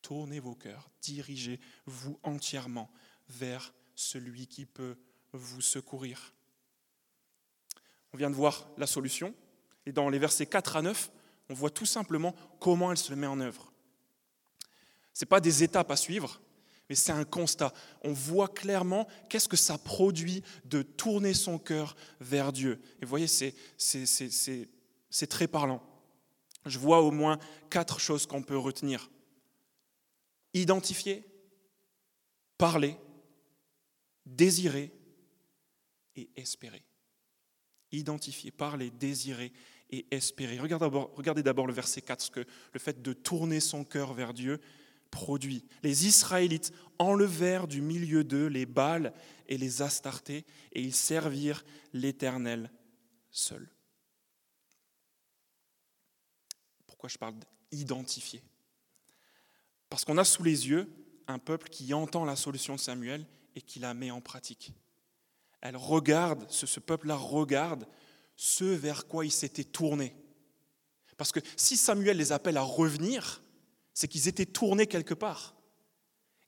Tournez 0.03 0.41
vos 0.41 0.57
cœurs, 0.57 0.91
dirigez-vous 1.03 2.19
entièrement 2.25 2.91
vers 3.29 3.73
celui 3.95 4.49
qui 4.49 4.67
peut 4.67 4.97
vous 5.33 5.61
secourir. 5.61 6.35
On 8.13 8.17
vient 8.17 8.31
de 8.31 8.35
voir 8.35 8.67
la 8.77 8.89
solution, 8.89 9.37
et 9.87 9.93
dans 9.93 10.09
les 10.09 10.19
versets 10.19 10.47
4 10.47 10.79
à 10.79 10.83
9, 10.83 11.13
on 11.49 11.55
voit 11.55 11.71
tout 11.71 11.87
simplement 11.87 12.35
comment 12.59 12.91
elle 12.91 12.99
se 12.99 13.15
met 13.15 13.29
en 13.29 13.39
œuvre. 13.39 13.73
Ce 15.13 15.25
n'est 15.25 15.29
pas 15.29 15.41
des 15.41 15.63
étapes 15.63 15.93
à 15.93 15.97
suivre, 15.97 16.41
mais 16.89 16.95
c'est 16.95 17.13
un 17.13 17.25
constat. 17.25 17.73
On 18.03 18.13
voit 18.13 18.49
clairement 18.49 19.09
qu'est-ce 19.29 19.49
que 19.49 19.57
ça 19.57 19.79
produit 19.79 20.43
de 20.65 20.83
tourner 20.83 21.35
son 21.35 21.59
cœur 21.59 21.97
vers 22.21 22.53
Dieu. 22.53 22.81
Et 23.01 23.05
vous 23.05 23.11
voyez, 23.11 23.27
c'est, 23.27 23.55
très 25.29 25.49
parlant. 25.49 25.83
Je 26.65 26.79
vois 26.79 27.01
au 27.01 27.11
moins 27.11 27.39
quatre 27.71 27.99
choses 27.99 28.27
qu'on 28.27 28.43
peut 28.43 28.59
retenir. 28.59 29.11
Identifier, 30.55 31.25
parler, 32.57 32.97
désirer 34.25 34.93
et 36.15 36.31
espérer. 36.37 36.83
Identifier, 37.93 38.51
parler, 38.51 38.91
désirer 38.91 39.53
et 39.91 40.07
espérer. 40.11 40.59
Regardez 40.59 41.43
d'abord, 41.43 41.67
le 41.67 41.73
verset 41.73 42.03
4, 42.03 42.21
ce 42.21 42.31
que 42.31 42.45
le 42.73 42.81
fait 42.81 43.03
de 43.03 43.13
tourner 43.13 43.61
son 43.61 43.85
cœur 43.85 44.15
vers 44.15 44.35
Dieu 44.35 44.61
produit. 45.17 45.65
Les 45.83 46.07
Israélites 46.07 46.75
enlevèrent 46.99 47.67
du 47.67 47.81
milieu 47.81 48.23
d'eux 48.23 48.49
les 48.49 48.67
Baals 48.67 49.15
et 49.49 49.57
les 49.57 49.81
Astartés, 49.81 50.45
et 50.73 50.83
ils 50.83 50.95
servirent 50.95 51.65
l'Éternel 51.95 52.71
seul. 53.31 53.67
Pourquoi 56.87 57.09
je 57.09 57.17
parle 57.17 57.35
d'identifier? 57.73 58.43
Parce 59.89 60.05
qu'on 60.05 60.19
a 60.19 60.25
sous 60.25 60.43
les 60.43 60.69
yeux 60.69 60.87
un 61.27 61.39
peuple 61.39 61.71
qui 61.71 61.95
entend 61.95 62.27
la 62.27 62.37
solution 62.37 62.75
de 62.75 62.81
Samuel 62.81 63.27
et 63.55 63.63
qui 63.63 63.79
la 63.79 63.95
met 63.95 64.11
en 64.11 64.21
pratique. 64.21 64.75
Elle 65.63 65.77
regarde, 65.77 66.45
ce, 66.51 66.67
ce 66.67 66.79
peuple-là 66.79 67.17
regarde 67.17 67.87
ce 68.37 68.65
vers 68.65 69.07
quoi 69.07 69.25
il 69.25 69.33
s'était 69.33 69.65
tourné. 69.65 70.15
Parce 71.17 71.33
que 71.33 71.41
si 71.57 71.79
Samuel 71.79 72.19
les 72.19 72.33
appelle 72.33 72.59
à 72.59 72.63
revenir, 72.63 73.41
c'est 73.97 74.09
qu'ils 74.09 74.29
étaient 74.29 74.45
tournés 74.45 74.87
quelque 74.87 75.15
part. 75.15 75.57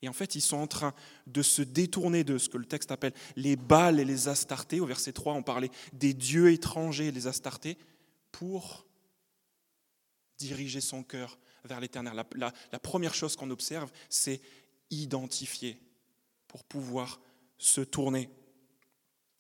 Et 0.02 0.08
en 0.08 0.12
fait, 0.12 0.34
ils 0.34 0.42
sont 0.42 0.58
en 0.58 0.66
train 0.66 0.94
de 1.26 1.40
se 1.40 1.62
détourner 1.62 2.22
de 2.22 2.36
ce 2.36 2.50
que 2.50 2.58
le 2.58 2.66
texte 2.66 2.92
appelle 2.92 3.14
les 3.36 3.56
Baals 3.56 3.98
et 3.98 4.04
les 4.04 4.28
Astartés. 4.28 4.80
Au 4.80 4.86
verset 4.86 5.12
3, 5.12 5.32
on 5.32 5.42
parlait 5.42 5.70
des 5.94 6.12
dieux 6.12 6.52
étrangers, 6.52 7.10
les 7.10 7.26
Astartés, 7.26 7.78
pour 8.32 8.86
diriger 10.36 10.82
son 10.82 11.02
cœur 11.02 11.38
vers 11.64 11.80
l'éternel. 11.80 12.22
La, 12.36 12.52
la, 12.70 12.78
première 12.78 13.14
chose 13.14 13.34
qu'on 13.34 13.50
observe, 13.50 13.90
c'est 14.10 14.42
identifier 14.90 15.80
pour 16.48 16.64
pouvoir 16.64 17.18
se 17.56 17.80
tourner. 17.80 18.28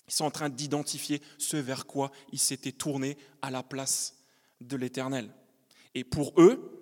Ils 0.08 0.14
sont 0.14 0.24
en 0.24 0.30
train 0.30 0.48
d'identifier 0.48 1.20
ce 1.36 1.58
vers 1.58 1.84
quoi 1.84 2.10
ils 2.32 2.40
s'étaient 2.40 2.72
tournés 2.72 3.18
à 3.42 3.50
la 3.50 3.62
place 3.62 4.16
de 4.62 4.76
l'éternel. 4.76 5.30
Et 5.94 6.04
pour 6.04 6.32
eux, 6.40 6.77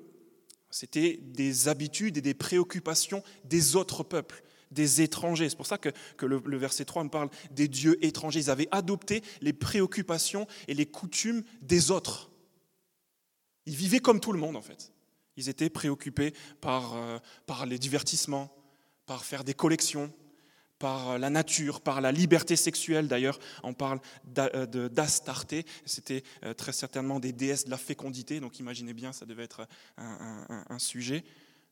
c'était 0.77 1.19
des 1.23 1.69
habitudes 1.69 2.19
et 2.19 2.21
des 2.21 2.35
préoccupations 2.35 3.23
des 3.45 3.77
autres 3.77 4.03
peuples, 4.03 4.45
des 4.71 5.01
étrangers. 5.01 5.49
C'est 5.49 5.57
pour 5.57 5.65
ça 5.67 5.79
que, 5.79 5.89
le, 6.27 6.59
verset 6.59 6.85
3 6.85 7.05
me 7.05 7.09
parle 7.09 7.31
des 7.51 7.67
dieux 7.67 7.97
étrangers. 8.05 8.41
Ils 8.41 8.51
avaient 8.51 8.69
adopté 8.73 9.23
les 9.41 9.55
préoccupations 9.55 10.47
et 10.69 10.75
les 10.75 10.85
coutumes 10.85 11.45
des 11.63 11.91
autres. 11.91 12.31
Ils 13.65 13.75
vivaient 13.75 14.01
comme 14.01 14.21
tout 14.21 14.33
le 14.33 14.39
monde 14.39 14.55
en 14.55 14.61
fait. 14.61 14.93
Ils 15.39 15.49
étaient 15.49 15.71
préoccupés 15.71 16.35
par, 16.61 16.95
euh, 16.95 17.19
par 17.47 17.65
les 17.65 17.79
divertissements, 17.79 18.55
par 19.07 19.25
faire 19.25 19.45
des 19.45 19.55
collections, 19.55 20.13
par 20.79 21.19
la 21.19 21.31
nature, 21.31 21.81
par 21.81 22.01
la 22.01 22.13
liberté 22.13 22.57
sexuelle. 22.57 23.09
D'ailleurs, 23.09 23.39
on 23.63 23.75
parle 23.75 24.01
euh, 24.39 24.89
d'Astarté. 24.89 25.65
C'était 25.85 26.23
euh, 26.45 26.55
très 26.55 26.73
certainement 26.73 27.21
des 27.21 27.33
déesses 27.33 27.65
de 27.65 27.71
la 27.71 27.79
fécondité, 27.79 28.41
donc 28.41 28.59
imaginez 28.59 28.93
bien, 28.93 29.13
ça 29.13 29.27
devait 29.27 29.45
être 29.45 29.67
un, 29.97 30.79
sujet. 30.79 31.25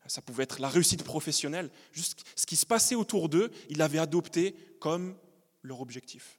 Ça 0.06 0.22
pouvait 0.22 0.44
être 0.44 0.60
la 0.60 0.68
réussite 0.68 1.02
professionnelle. 1.02 1.70
Juste 1.92 2.24
ce 2.36 2.46
qui 2.46 2.56
se 2.56 2.66
passait 2.66 2.94
autour 2.94 3.28
d'eux, 3.28 3.50
ils 3.70 3.78
l'avaient 3.78 3.98
adopté 3.98 4.54
comme 4.80 5.16
leur 5.62 5.80
objectif. 5.80 6.38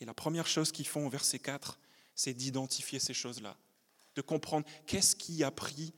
Et 0.00 0.04
la 0.04 0.14
première 0.14 0.46
chose 0.46 0.72
qu'ils 0.72 0.86
font 0.86 1.06
au 1.06 1.10
verset 1.10 1.38
4, 1.38 1.78
c'est 2.14 2.34
d'identifier 2.34 2.98
ces 2.98 3.14
choses-là, 3.14 3.56
de 4.16 4.22
comprendre 4.22 4.66
qu'est-ce 4.86 5.16
qui 5.16 5.44
a 5.44 5.50
pris 5.50 5.92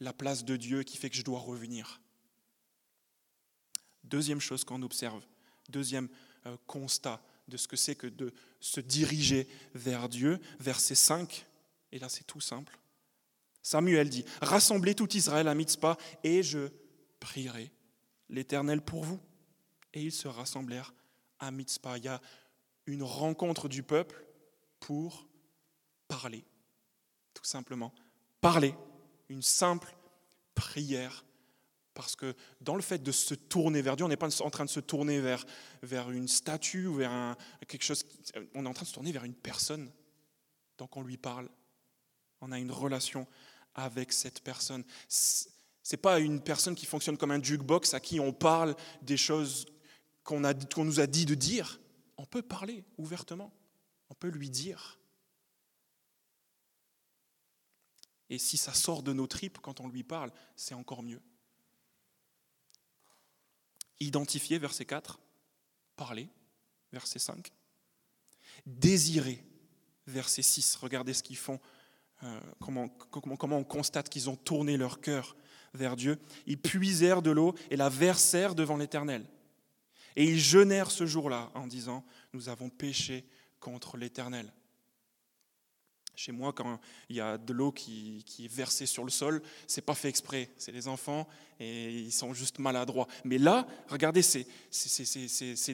la 0.00 0.12
place 0.12 0.44
de 0.44 0.56
Dieu 0.56 0.82
qui 0.82 0.96
fait 0.96 1.10
que 1.10 1.16
je 1.16 1.22
dois 1.22 1.40
revenir. 1.40 2.00
Deuxième 4.06 4.40
chose 4.40 4.64
qu'on 4.64 4.82
observe, 4.82 5.22
deuxième 5.68 6.08
euh, 6.46 6.56
constat 6.66 7.20
de 7.48 7.56
ce 7.56 7.68
que 7.68 7.76
c'est 7.76 7.94
que 7.94 8.06
de 8.06 8.32
se 8.60 8.80
diriger 8.80 9.48
vers 9.74 10.08
Dieu, 10.08 10.40
verset 10.58 10.94
5, 10.94 11.46
et 11.92 11.98
là 11.98 12.08
c'est 12.08 12.26
tout 12.26 12.40
simple. 12.40 12.78
Samuel 13.62 14.08
dit, 14.08 14.24
rassemblez 14.40 14.94
tout 14.94 15.16
Israël 15.16 15.48
à 15.48 15.54
Mitzpah 15.54 15.96
et 16.22 16.44
je 16.44 16.68
prierai 17.18 17.72
l'Éternel 18.28 18.80
pour 18.80 19.02
vous. 19.02 19.20
Et 19.92 20.02
ils 20.02 20.12
se 20.12 20.28
rassemblèrent 20.28 20.94
à 21.40 21.50
Mitzpah. 21.50 21.98
Il 21.98 22.04
y 22.04 22.08
a 22.08 22.20
une 22.86 23.02
rencontre 23.02 23.68
du 23.68 23.82
peuple 23.82 24.24
pour 24.78 25.26
parler, 26.06 26.44
tout 27.34 27.44
simplement. 27.44 27.92
Parler, 28.40 28.72
une 29.28 29.42
simple 29.42 29.96
prière 30.54 31.25
parce 31.96 32.14
que 32.14 32.36
dans 32.60 32.76
le 32.76 32.82
fait 32.82 33.02
de 33.02 33.10
se 33.10 33.34
tourner 33.34 33.80
vers 33.80 33.96
Dieu, 33.96 34.04
on 34.04 34.08
n'est 34.08 34.18
pas 34.18 34.42
en 34.42 34.50
train 34.50 34.66
de 34.66 34.70
se 34.70 34.80
tourner 34.80 35.18
vers, 35.18 35.46
vers 35.82 36.10
une 36.10 36.28
statue 36.28 36.86
ou 36.86 36.96
vers 36.96 37.34
quelque 37.66 37.82
chose. 37.82 38.04
On 38.54 38.66
est 38.66 38.68
en 38.68 38.74
train 38.74 38.82
de 38.82 38.88
se 38.88 38.92
tourner 38.92 39.12
vers 39.12 39.24
une 39.24 39.34
personne. 39.34 39.90
Donc 40.76 40.94
on 40.98 41.02
lui 41.02 41.16
parle. 41.16 41.48
On 42.42 42.52
a 42.52 42.58
une 42.58 42.70
relation 42.70 43.26
avec 43.74 44.12
cette 44.12 44.42
personne. 44.42 44.84
Ce 45.08 45.48
n'est 45.90 45.96
pas 45.96 46.20
une 46.20 46.42
personne 46.42 46.74
qui 46.74 46.84
fonctionne 46.84 47.16
comme 47.16 47.30
un 47.30 47.42
jukebox 47.42 47.94
à 47.94 48.00
qui 48.00 48.20
on 48.20 48.32
parle 48.32 48.76
des 49.00 49.16
choses 49.16 49.64
qu'on 50.22 50.42
qu'on 50.74 50.84
nous 50.84 51.00
a 51.00 51.06
dit 51.06 51.24
de 51.24 51.34
dire. 51.34 51.80
On 52.18 52.26
peut 52.26 52.42
parler 52.42 52.84
ouvertement. 52.98 53.54
On 54.10 54.14
peut 54.14 54.28
lui 54.28 54.50
dire. 54.50 55.00
Et 58.28 58.36
si 58.36 58.58
ça 58.58 58.74
sort 58.74 59.02
de 59.02 59.14
nos 59.14 59.26
tripes 59.26 59.60
quand 59.62 59.80
on 59.80 59.88
lui 59.88 60.02
parle, 60.02 60.30
c'est 60.56 60.74
encore 60.74 61.02
mieux. 61.02 61.22
Identifier, 64.00 64.58
verset 64.58 64.84
4. 64.84 65.18
Parler, 65.96 66.28
verset 66.92 67.18
5. 67.18 67.52
Désirer, 68.66 69.42
verset 70.06 70.42
6. 70.42 70.76
Regardez 70.76 71.14
ce 71.14 71.22
qu'ils 71.22 71.36
font, 71.36 71.60
euh, 72.22 72.40
comment, 72.60 72.88
comment, 72.88 73.36
comment 73.36 73.58
on 73.58 73.64
constate 73.64 74.08
qu'ils 74.08 74.28
ont 74.28 74.36
tourné 74.36 74.76
leur 74.76 75.00
cœur 75.00 75.36
vers 75.74 75.96
Dieu. 75.96 76.18
Ils 76.46 76.60
puisèrent 76.60 77.22
de 77.22 77.30
l'eau 77.30 77.54
et 77.70 77.76
la 77.76 77.88
versèrent 77.88 78.54
devant 78.54 78.76
l'Éternel. 78.76 79.26
Et 80.16 80.24
ils 80.24 80.40
jeûnèrent 80.40 80.90
ce 80.90 81.06
jour-là 81.06 81.50
en 81.54 81.66
disant, 81.66 82.04
nous 82.32 82.48
avons 82.48 82.70
péché 82.70 83.26
contre 83.60 83.96
l'Éternel. 83.96 84.52
Chez 86.16 86.32
moi, 86.32 86.54
quand 86.54 86.80
il 87.10 87.16
y 87.16 87.20
a 87.20 87.36
de 87.36 87.52
l'eau 87.52 87.70
qui, 87.72 88.24
est 88.38 88.48
versée 88.48 88.86
sur 88.86 89.04
le 89.04 89.10
sol, 89.10 89.42
c'est 89.66 89.82
pas 89.82 89.94
fait 89.94 90.08
exprès. 90.08 90.50
C'est 90.56 90.72
les 90.72 90.88
enfants 90.88 91.28
et 91.60 91.92
ils 91.92 92.12
sont 92.12 92.32
juste 92.32 92.58
maladroits. 92.58 93.06
Mais 93.24 93.36
là, 93.36 93.66
regardez, 93.88 94.22
c'est, 94.22 94.46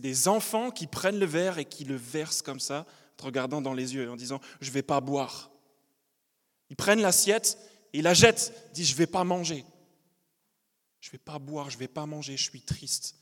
des 0.00 0.28
enfants 0.28 0.72
qui 0.72 0.88
prennent 0.88 1.20
le 1.20 1.26
verre 1.26 1.58
et 1.58 1.64
qui 1.64 1.84
le 1.84 1.94
versent 1.94 2.42
comme 2.42 2.58
ça, 2.58 2.86
en 3.20 3.26
regardant 3.26 3.62
dans 3.62 3.72
les 3.72 3.94
yeux, 3.94 4.10
en 4.10 4.16
disant 4.16 4.40
Je 4.60 4.72
vais 4.72 4.82
pas 4.82 5.00
boire. 5.00 5.52
Ils 6.70 6.76
prennent 6.76 7.02
l'assiette 7.02 7.56
et 7.92 8.02
la 8.02 8.12
jettent, 8.12 8.52
ils 8.70 8.72
disent 8.72 8.88
Je 8.88 8.96
vais 8.96 9.06
pas 9.06 9.22
manger. 9.22 9.64
Je 11.00 11.12
vais 11.12 11.18
pas 11.18 11.38
boire, 11.38 11.70
je 11.70 11.78
vais 11.78 11.86
pas 11.86 12.06
manger, 12.06 12.36
je 12.36 12.50
suis 12.50 12.62
triste. 12.62 13.14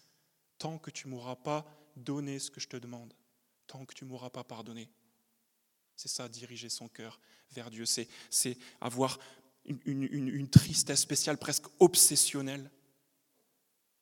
Tant 0.57 0.79
que 0.79 0.91
tu 0.91 1.07
m'auras 1.07 1.37
pas 1.37 1.67
donné 1.97 2.39
ce 2.39 2.51
que 2.51 2.61
je 2.61 2.69
te 2.69 2.79
demande, 2.79 3.13
tant 3.67 3.85
que 3.85 3.95
tu 3.95 4.07
m'auras 4.07 4.31
pas 4.31 4.45
pardonné. 4.45 4.89
C'est 6.01 6.09
ça, 6.09 6.31
diriger 6.31 6.71
son 6.71 6.89
cœur 6.89 7.21
vers 7.51 7.71
Dieu. 7.71 7.85
C'est 7.85 8.57
avoir 8.81 9.19
une, 9.67 10.49
tristesse 10.49 11.01
spéciale, 11.01 11.37
presque 11.37 11.67
obsessionnelle, 11.79 12.71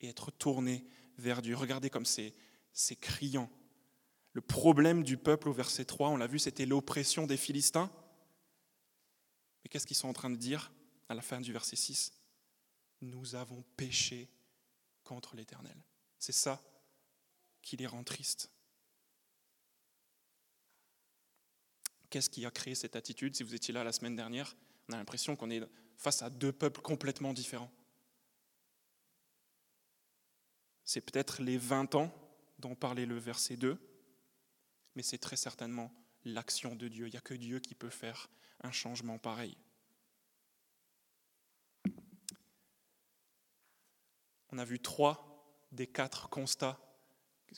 et 0.00 0.07
être 0.07 0.31
tourné 0.31 0.87
vers 1.17 1.43
Dieu. 1.43 1.57
Regardez 1.57 1.90
comme 1.90 2.07
c'est 2.07 2.35
criant. 3.00 3.50
Le 4.33 4.40
problème 4.40 5.02
du 5.02 5.17
peuple 5.17 5.49
au 5.49 5.52
verset 5.52 5.87
3, 5.87 6.11
on 6.11 6.17
l'a 6.17 6.28
vu, 6.28 6.38
c'était 6.38 6.67
l'oppression 6.67 7.26
des 7.26 7.37
Philistins. 7.37 7.90
Mais 9.64 9.69
qu'est-ce 9.69 9.85
qu'ils 9.85 9.97
sont 9.97 10.07
en 10.09 10.12
train 10.12 10.31
de 10.31 10.37
dire 10.37 10.71
à 11.09 11.17
la 11.17 11.21
fin 11.21 11.40
du 11.40 11.52
verset 11.52 11.75
6 11.75 12.12
Nous 13.00 13.35
avons 13.35 13.64
péché 13.76 14.31
contre 15.02 15.35
l'Éternel. 15.35 15.76
C'est 16.21 16.31
ça 16.31 16.62
qui 17.61 17.76
les 17.76 17.88
rend 17.88 18.05
tristes. 18.05 18.52
Qu'est-ce 22.10 22.30
qui 22.30 22.46
a 22.46 22.50
créé 22.50 22.74
cette 22.74 22.96
attitude 22.96 23.36
Si 23.36 23.42
vous 23.42 23.54
étiez 23.54 23.74
là 23.74 23.84
la 23.84 23.92
semaine 23.92 24.16
dernière, 24.16 24.56
on 24.88 24.94
a 24.94 24.96
l'impression 24.96 25.36
qu'on 25.36 25.50
est 25.50 25.62
face 25.96 26.22
à 26.22 26.30
deux 26.30 26.52
peuples 26.52 26.80
complètement 26.80 27.32
différents. 27.32 27.70
C'est 30.84 31.02
peut-être 31.02 31.42
les 31.42 31.58
20 31.58 31.96
ans 31.96 32.10
dont 32.58 32.74
parlait 32.74 33.04
le 33.04 33.18
verset 33.18 33.56
2, 33.56 33.78
mais 34.94 35.02
c'est 35.02 35.18
très 35.18 35.36
certainement 35.36 35.92
l'action 36.24 36.74
de 36.74 36.88
Dieu. 36.88 37.06
Il 37.06 37.10
n'y 37.10 37.18
a 37.18 37.20
que 37.20 37.34
Dieu 37.34 37.60
qui 37.60 37.74
peut 37.74 37.90
faire 37.90 38.30
un 38.62 38.72
changement 38.72 39.18
pareil. 39.18 39.56
On 44.50 44.58
a 44.58 44.64
vu 44.64 44.80
trois 44.80 45.28
des 45.72 45.86
quatre 45.86 46.30
constats 46.30 46.80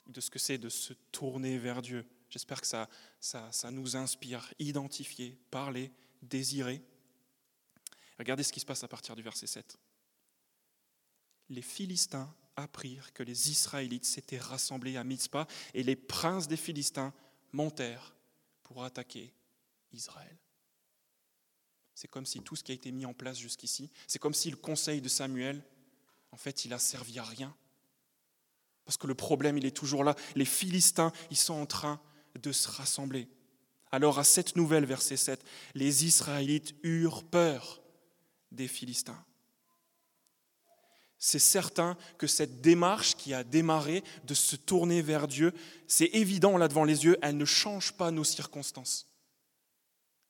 de 0.07 0.21
ce 0.21 0.31
que 0.31 0.39
c'est 0.39 0.59
de 0.59 0.69
se 0.69 0.93
tourner 1.13 1.59
vers 1.59 1.83
Dieu. 1.83 2.05
J'espère 2.31 2.61
que 2.61 2.67
ça, 2.67 2.89
ça, 3.19 3.51
ça, 3.53 3.71
nous 3.71 3.97
inspire. 3.97 4.53
Identifier, 4.59 5.37
parler, 5.51 5.93
désirer. 6.23 6.83
Regardez 8.19 8.45
ce 8.45 8.53
qui 8.53 8.61
se 8.61 8.67
passe 8.67 8.85
à 8.85 8.89
partir 8.89 9.17
du 9.17 9.23
verset 9.23 9.49
7. 9.49 9.79
Les 11.49 11.63
Philistins 11.63 12.33
apprirent 12.55 13.13
que 13.13 13.25
les 13.25 13.51
Israélites 13.51 14.05
s'étaient 14.05 14.39
rassemblés 14.39 14.97
à 14.97 15.05
Mitzpah 15.05 15.49
et 15.75 15.83
les 15.83 15.97
princes 15.97 16.47
des 16.47 16.57
Philistins 16.57 17.13
montèrent 17.53 18.15
pour 18.63 18.85
attaquer 18.85 19.35
Israël. 19.93 20.37
C'est 21.95 22.09
comme 22.09 22.27
si 22.27 22.41
tout 22.41 22.55
ce 22.55 22.63
qui 22.63 22.73
a 22.73 22.75
été 22.75 22.93
mis 22.93 23.05
en 23.05 23.13
place 23.13 23.39
jusqu'ici, 23.39 23.91
c'est 24.07 24.21
comme 24.21 24.35
si 24.35 24.51
le 24.51 24.57
conseil 24.57 25.01
de 25.01 25.09
Samuel, 25.09 25.63
en 26.31 26.37
fait, 26.37 26.65
il 26.65 26.73
a 26.73 26.79
servi 26.79 27.19
à 27.19 27.25
rien. 27.25 27.55
Parce 28.85 28.97
que 28.97 29.07
le 29.07 29.15
problème, 29.15 29.59
il 29.59 29.67
est 29.67 29.77
toujours 29.77 30.05
là. 30.05 30.15
Les 30.35 30.45
Philistins, 30.45 31.13
ils 31.31 31.37
sont 31.37 31.55
en 31.55 31.67
train 31.67 32.01
de 32.39 32.53
se 32.53 32.69
rassembler. 32.69 33.29
Alors 33.93 34.19
à 34.19 34.25
cette 34.25 34.57
nouvelle, 34.57 34.85
verset 34.85 35.17
7, 35.17 35.43
les 35.75 36.05
Israélites 36.05 36.75
eurent 36.83 37.25
peur 37.25 37.81
des 38.53 38.69
Philistins 38.69 39.25
c'est 41.23 41.39
certain 41.39 41.99
que 42.17 42.27
cette 42.27 42.63
démarche 42.63 43.15
qui 43.15 43.35
a 43.35 43.45
démarré 43.45 44.03
de 44.25 44.33
se 44.33 44.57
tourner 44.57 45.03
vers 45.03 45.29
Dieu, 45.29 45.53
c'est 45.87 46.07
évident 46.15 46.57
là 46.57 46.67
devant 46.67 46.85
les 46.85 47.05
yeux, 47.05 47.19
elle 47.21 47.37
ne 47.37 47.45
change 47.45 47.93
pas 47.93 48.11
nos 48.11 48.25
circonstances. 48.25 49.07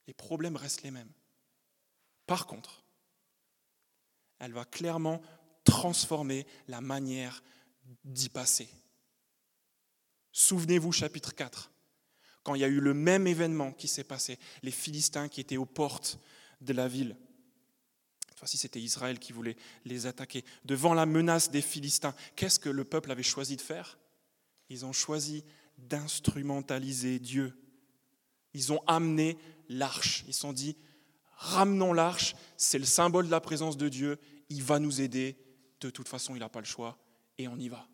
Les 0.09 0.15
problèmes 0.15 0.57
restent 0.57 0.83
les 0.83 0.91
mêmes. 0.91 1.13
Par 2.27 2.45
contre, 2.47 2.83
elle 4.41 4.53
va 4.53 4.65
clairement 4.65 5.23
transformer 5.63 6.45
la 6.67 6.81
manière 6.81 7.41
d'y 8.05 8.29
passer. 8.29 8.69
Souvenez-vous 10.33 10.91
chapitre 10.91 11.37
4, 11.37 11.71
quand 12.43 12.55
il 12.55 12.61
y 12.61 12.65
a 12.65 12.69
eu 12.69 12.81
le 12.81 12.95
même 12.95 13.27
événement 13.27 13.73
qui 13.73 13.89
s'est 13.89 14.05
passé, 14.05 14.39
les 14.63 14.71
Philistins 14.71 15.29
qui 15.29 15.41
étaient 15.41 15.57
aux 15.57 15.67
portes 15.67 16.19
de 16.61 16.73
la 16.73 16.89
ville 16.89 17.17
si 18.47 18.59
c'était 18.59 18.81
Israël 18.81 19.19
qui 19.19 19.33
voulait 19.33 19.57
les 19.85 20.07
attaquer. 20.07 20.45
Devant 20.65 20.95
la 20.95 21.07
menace 21.07 21.51
des 21.51 21.63
Philistins, 21.63 22.15
qu'est-ce 22.37 22.59
que 22.59 22.69
le 22.69 22.85
peuple 22.85 23.11
avait 23.11 23.23
choisi 23.23 23.57
de 23.57 23.61
faire? 23.61 23.99
Ils 24.69 24.85
ont 24.85 24.93
choisi 24.93 25.45
d'instrumentaliser 25.79 27.19
Dieu. 27.19 27.59
Ils 28.55 28.73
ont 28.73 28.83
amené 28.87 29.39
l'arche. 29.69 30.25
Ils 30.27 30.35
se 30.35 30.41
sont 30.41 30.53
dit, 30.53 30.77
ramenons 31.37 31.93
l'arche, 31.93 32.35
c'est 32.57 32.79
le 32.79 32.85
symbole 32.85 33.27
de 33.27 33.31
la 33.31 33.41
présence 33.41 33.77
de 33.77 33.89
Dieu, 33.89 34.19
il 34.49 34.63
va 34.63 34.79
nous 34.79 35.01
aider. 35.01 35.37
De 35.81 35.91
toute 35.91 36.09
façon, 36.09 36.35
il 36.35 36.41
n'a 36.41 36.49
pas 36.49 36.61
le 36.61 36.67
choix, 36.67 36.99
et 37.39 37.49
on 37.49 37.59
y 37.59 37.69
va. 37.69 37.87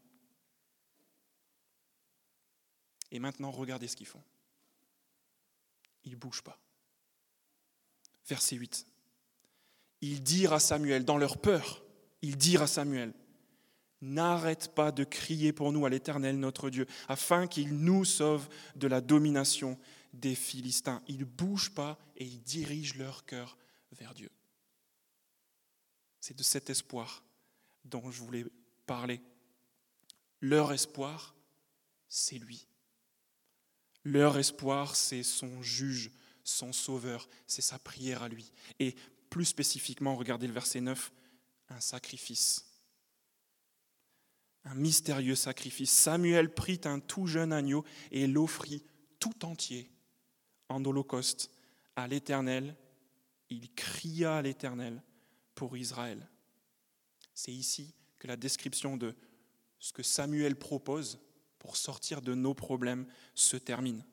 Et 3.13 3.19
maintenant, 3.21 3.51
regardez 3.51 3.87
ce 3.87 3.97
qu'ils 3.97 4.07
font. 4.07 4.23
Ils 6.07 6.13
ne 6.13 6.17
bougent 6.17 6.43
pas. 6.43 6.59
Verset 8.27 8.57
8 8.57 8.87
ils 10.01 10.23
dirent 10.23 10.53
à 10.53 10.61
Samuel, 10.61 11.05
dans 11.05 11.19
leur 11.19 11.39
peur, 11.39 11.83
ils 12.23 12.37
dirent 12.37 12.63
à 12.63 12.67
Samuel, 12.67 13.13
N'arrête 14.03 14.75
pas 14.75 14.93
de 14.93 15.05
crier 15.05 15.55
pour 15.55 15.73
nous 15.73 15.87
à 15.87 15.91
l'Éternel 15.91 16.39
notre 16.39 16.69
Dieu, 16.69 16.87
afin 17.09 17.47
qu'il 17.47 17.79
nous 17.79 18.05
sauve 18.05 18.47
de 18.77 18.87
la 18.87 19.01
domination 19.01 19.79
des 20.13 20.35
Philistins. 20.35 21.03
Ils 21.09 21.21
ne 21.21 21.25
bougent 21.25 21.75
pas 21.75 21.99
et 22.17 22.25
ils 22.25 22.43
dirigent 22.43 22.99
leur 22.99 23.25
cœur 23.25 23.57
vers 23.93 24.13
Dieu. 24.13 24.31
C'est 26.21 26.37
de 26.37 26.43
cet 26.43 26.69
espoir 26.69 27.25
dont 27.87 28.11
je 28.11 28.21
voulais 28.21 28.45
parler. 28.85 29.21
Leur 30.43 30.73
espoir, 30.75 31.35
c'est 32.07 32.39
lui. 32.39 32.69
Leur 34.07 34.39
espoir, 34.39 34.95
c'est 34.95 35.25
son 35.25 35.63
juge, 35.63 36.13
son 36.45 36.73
sauveur, 36.73 37.29
c'est 37.49 37.61
sa 37.61 37.77
prière 37.77 38.23
à 38.23 38.29
lui. 38.29 38.53
Et 38.79 38.95
plus 39.31 39.47
spécifiquement, 39.47 40.15
regardez 40.15 40.47
le 40.47 40.53
verset 40.53 40.81
9, 40.81 41.13
un 41.71 41.81
sacrifice. 41.81 42.71
Un 44.63 44.77
mystérieux 44.77 45.35
sacrifice. 45.35 45.91
Samuel 45.91 46.55
prit 46.55 46.81
un 46.85 47.01
tout 47.01 47.27
jeune 47.27 47.53
agneau 47.53 47.85
et 48.13 48.29
l'offrit 48.29 48.85
tout 49.19 49.45
entier 49.45 49.91
en 50.69 50.85
holocauste 50.85 51.51
à 51.97 52.07
l'Éternel. 52.07 52.77
Il 53.51 53.75
cria 53.75 54.37
à 54.37 54.43
l'Éternel 54.43 55.03
pour 55.57 55.77
Israël. 55.77 56.31
C'est 57.35 57.53
ici 57.53 57.93
que 58.21 58.29
la 58.29 58.37
description 58.37 58.97
de 58.97 59.17
ce 59.81 59.93
que 59.93 60.05
Samuel 60.05 60.55
propose 60.55 61.19
pour 61.67 61.77
sortir 61.77 62.23
de 62.23 62.33
nos 62.33 62.55
problèmes 62.55 63.09
se 63.35 63.57
termine. 63.57 64.05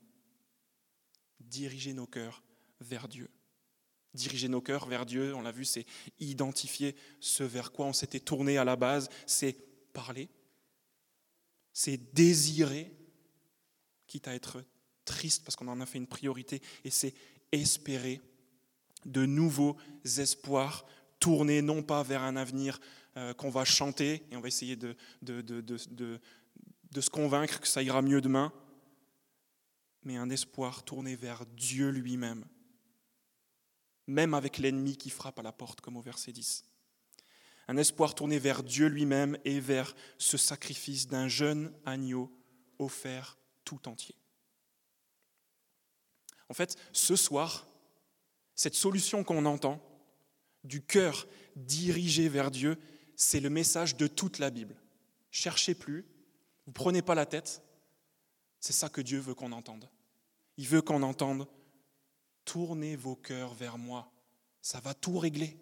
Diriger 1.40 1.94
nos 1.94 2.08
cœurs 2.08 2.42
vers 2.82 3.08
Dieu. 3.08 3.30
Diriger 4.16 4.48
nos 4.48 4.60
cœurs 4.60 4.88
vers 4.88 5.06
Dieu, 5.06 5.36
on 5.36 5.42
l'a 5.42 5.52
vu, 5.52 5.64
c'est 5.64 5.86
identifier 6.20 6.96
ce 7.20 7.44
vers 7.44 7.72
quoi 7.72 7.86
on 7.86 7.94
s'était 7.94 8.20
tourné 8.20 8.58
à 8.58 8.64
la 8.64 8.76
base, 8.76 9.08
c'est 9.28 9.56
parler, 9.94 10.30
c'est 11.74 12.16
désirer, 12.16 12.92
quitte 14.08 14.28
à 14.28 14.34
être 14.34 14.64
triste 15.06 15.44
parce 15.46 15.56
qu'on 15.56 15.68
en 15.68 15.80
a 15.80 15.86
fait 15.86 16.00
une 16.00 16.08
priorité, 16.08 16.60
et 16.84 16.90
c'est 16.90 17.14
espérer 17.52 18.20
de 19.06 19.28
nouveaux 19.28 19.78
espoirs 20.18 20.88
tournés 21.20 21.62
non 21.62 21.84
pas 21.84 22.02
vers 22.02 22.24
un 22.24 22.36
avenir 22.36 22.80
euh, 23.16 23.36
qu'on 23.36 23.52
va 23.52 23.64
chanter, 23.64 24.24
et 24.32 24.36
on 24.36 24.42
va 24.42 24.48
essayer 24.48 24.76
de, 24.76 24.96
se 27.02 27.10
convaincre 27.10 27.60
que 27.60 27.68
ça 27.68 27.84
ira 27.84 28.02
mieux 28.02 28.22
demain, 28.22 28.52
mais 30.04 30.18
un 30.18 30.30
espoir 30.30 30.84
tourné 30.84 31.16
vers 31.16 31.46
Dieu 31.46 31.90
lui-même 31.90 32.46
même 34.08 34.34
avec 34.34 34.58
l'ennemi 34.58 34.98
qui 34.98 35.10
frappe 35.10 35.40
à 35.40 35.44
la 35.44 35.52
porte, 35.52 35.82
comme 35.82 35.98
au 35.98 36.02
verset 36.02 36.32
10. 36.32 36.66
Un 37.68 37.78
espoir 37.78 38.16
tourné 38.16 38.40
vers 38.40 38.64
Dieu 38.64 38.88
lui-même 38.88 39.38
et 39.46 39.60
vers 39.60 39.96
ce 40.18 40.38
sacrifice 40.38 41.08
d'un 41.08 41.28
jeune 41.28 41.74
agneau 41.86 42.32
offert 42.80 43.38
tout 43.64 43.88
entier. 43.88 44.16
En 46.50 46.54
fait, 46.54 46.76
ce 46.92 47.16
soir, 47.16 47.68
cette 48.54 48.76
solution 48.76 49.24
qu'on 49.24 49.46
entend, 49.46 49.82
du 50.64 50.82
cœur 50.82 51.28
dirigé 51.56 52.28
vers 52.28 52.52
Dieu, 52.52 52.78
c'est 53.16 53.40
le 53.40 53.50
message 53.50 53.96
de 53.96 54.08
toute 54.08 54.40
la 54.40 54.50
Bible. 54.50 54.76
Cherchez 55.32 55.74
plus, 55.74 56.06
vous 56.66 56.72
prenez 56.72 57.02
pas 57.02 57.16
la 57.16 57.26
tête, 57.26 57.62
c'est 58.60 58.74
ça 58.74 58.90
que 58.90 59.02
Dieu 59.02 59.20
veut 59.20 59.34
qu'on 59.34 59.52
entende. 59.52 59.90
Il 60.58 60.68
veut 60.68 60.82
qu'on 60.82 61.04
entende 61.04 61.48
tournez 62.46 62.96
vos 62.96 63.16
cœurs 63.16 63.54
vers 63.54 63.78
moi. 63.78 64.12
Ça 64.62 64.80
va 64.80 64.94
tout 64.94 65.18
régler. 65.18 65.58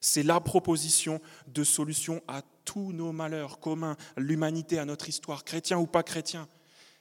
C'est 0.00 0.22
la 0.22 0.40
proposition 0.40 1.20
de 1.48 1.64
solution 1.64 2.22
à 2.28 2.42
tous 2.64 2.92
nos 2.92 3.12
malheurs 3.12 3.58
communs, 3.58 3.96
l'humanité, 4.16 4.78
à 4.78 4.84
notre 4.84 5.08
histoire, 5.08 5.44
chrétien 5.44 5.78
ou 5.78 5.86
pas 5.86 6.02
chrétien. 6.02 6.48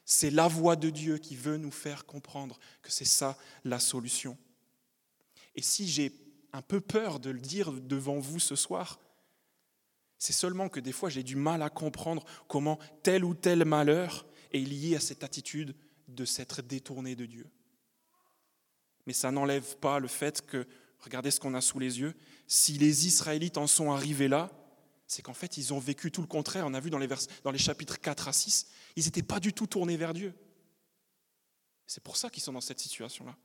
C'est 0.06 0.30
la 0.30 0.48
voix 0.48 0.76
de 0.76 0.90
Dieu 0.90 1.18
qui 1.18 1.36
veut 1.36 1.58
nous 1.58 1.72
faire 1.72 2.06
comprendre 2.06 2.60
que 2.82 2.92
c'est 2.92 3.06
ça 3.06 3.38
la 3.66 3.80
solution. 3.80 4.38
Et 5.56 5.62
si 5.62 5.88
j'ai 5.88 6.14
un 6.54 6.62
peu 6.62 6.80
peur 6.80 7.20
de 7.20 7.30
le 7.30 7.40
dire 7.40 7.72
devant 7.72 8.20
vous 8.20 8.40
ce 8.40 8.56
soir, 8.56 9.00
c'est 10.20 10.34
seulement 10.34 10.70
que 10.70 10.80
des 10.80 10.92
fois 10.92 11.10
j'ai 11.10 11.24
du 11.24 11.36
mal 11.36 11.62
à 11.62 11.70
comprendre 11.70 12.24
comment 12.48 12.80
tel 13.04 13.24
ou 13.24 13.34
tel 13.34 13.66
malheur 13.66 14.26
est 14.52 14.60
lié 14.60 14.96
à 14.96 15.00
cette 15.00 15.24
attitude 15.24 15.76
de 16.08 16.26
s'être 16.26 16.62
détourné 16.62 17.16
de 17.16 17.26
Dieu 17.26 17.50
mais 19.08 19.14
ça 19.14 19.32
n'enlève 19.32 19.78
pas 19.78 20.00
le 20.00 20.10
fait 20.10 20.46
que, 20.46 20.68
regardez 21.00 21.32
ce 21.32 21.40
qu'on 21.40 21.56
a 21.56 21.62
sous 21.62 21.80
les 21.80 22.00
yeux, 22.00 22.14
si 22.46 22.74
les 22.74 23.08
Israélites 23.08 23.58
en 23.58 23.66
sont 23.66 23.92
arrivés 23.92 24.28
là, 24.28 24.52
c'est 25.08 25.22
qu'en 25.22 25.34
fait, 25.34 25.58
ils 25.58 25.74
ont 25.74 25.80
vécu 25.80 26.12
tout 26.12 26.20
le 26.20 26.28
contraire. 26.28 26.66
On 26.68 26.74
a 26.74 26.82
vu 26.82 26.90
dans 26.90 26.98
les, 26.98 27.08
dans 27.44 27.52
les 27.52 27.58
chapitres 27.58 28.00
4 28.00 28.28
à 28.28 28.34
6, 28.34 28.68
ils 28.98 29.06
n'étaient 29.06 29.24
pas 29.24 29.40
du 29.40 29.54
tout 29.54 29.66
tournés 29.66 29.96
vers 29.96 30.14
Dieu. 30.14 30.36
C'est 31.88 32.04
pour 32.04 32.18
ça 32.18 32.30
qu'ils 32.30 32.44
sont 32.44 32.52
dans 32.52 32.62
cette 32.62 32.82
situation-là. 32.82 33.38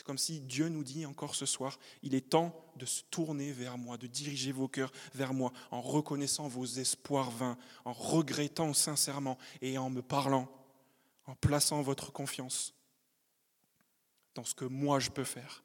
C'est 0.00 0.06
comme 0.06 0.16
si 0.16 0.40
Dieu 0.40 0.70
nous 0.70 0.82
dit 0.82 1.04
encore 1.04 1.34
ce 1.34 1.44
soir, 1.44 1.78
il 2.02 2.14
est 2.14 2.30
temps 2.30 2.58
de 2.76 2.86
se 2.86 3.02
tourner 3.10 3.52
vers 3.52 3.76
moi, 3.76 3.98
de 3.98 4.06
diriger 4.06 4.50
vos 4.50 4.66
cœurs 4.66 4.92
vers 5.12 5.34
moi, 5.34 5.52
en 5.70 5.82
reconnaissant 5.82 6.48
vos 6.48 6.64
espoirs 6.64 7.30
vains, 7.30 7.58
en 7.84 7.92
regrettant 7.92 8.72
sincèrement 8.72 9.36
et 9.60 9.76
en 9.76 9.90
me 9.90 10.00
parlant, 10.00 10.50
en 11.26 11.34
plaçant 11.34 11.82
votre 11.82 12.12
confiance 12.12 12.74
dans 14.34 14.44
ce 14.44 14.54
que 14.54 14.64
moi 14.64 15.00
je 15.00 15.10
peux 15.10 15.22
faire 15.22 15.62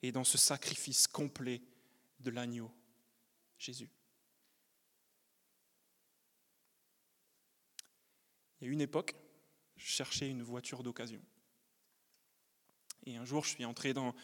et 0.00 0.12
dans 0.12 0.24
ce 0.24 0.38
sacrifice 0.38 1.06
complet 1.06 1.60
de 2.20 2.30
l'agneau, 2.30 2.72
Jésus. 3.58 3.90
Il 8.62 8.66
y 8.66 8.70
a 8.70 8.72
une 8.72 8.80
époque, 8.80 9.14
je 9.76 9.84
cherchais 9.84 10.30
une 10.30 10.42
voiture 10.42 10.82
d'occasion. 10.82 11.20
Et 13.06 13.16
un 13.16 13.24
jour, 13.24 13.44
je 13.44 13.50
suis 13.50 13.64
entré 13.64 13.92
dans, 13.92 14.14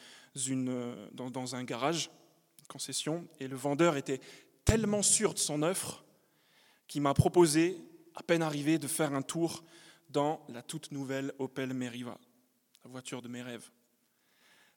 une, 0.46 1.08
dans, 1.12 1.30
dans 1.30 1.54
un 1.54 1.64
garage, 1.64 2.10
une 2.60 2.66
concession, 2.66 3.26
et 3.40 3.48
le 3.48 3.56
vendeur 3.56 3.96
était 3.96 4.20
tellement 4.64 5.02
sûr 5.02 5.34
de 5.34 5.38
son 5.38 5.62
offre 5.62 6.04
qu'il 6.86 7.02
m'a 7.02 7.14
proposé, 7.14 7.78
à 8.14 8.22
peine 8.22 8.42
arrivé, 8.42 8.78
de 8.78 8.86
faire 8.86 9.14
un 9.14 9.22
tour 9.22 9.64
dans 10.10 10.44
la 10.48 10.62
toute 10.62 10.92
nouvelle 10.92 11.32
Opel 11.38 11.74
Meriva, 11.74 12.18
la 12.84 12.90
voiture 12.90 13.22
de 13.22 13.28
mes 13.28 13.42
rêves. 13.42 13.70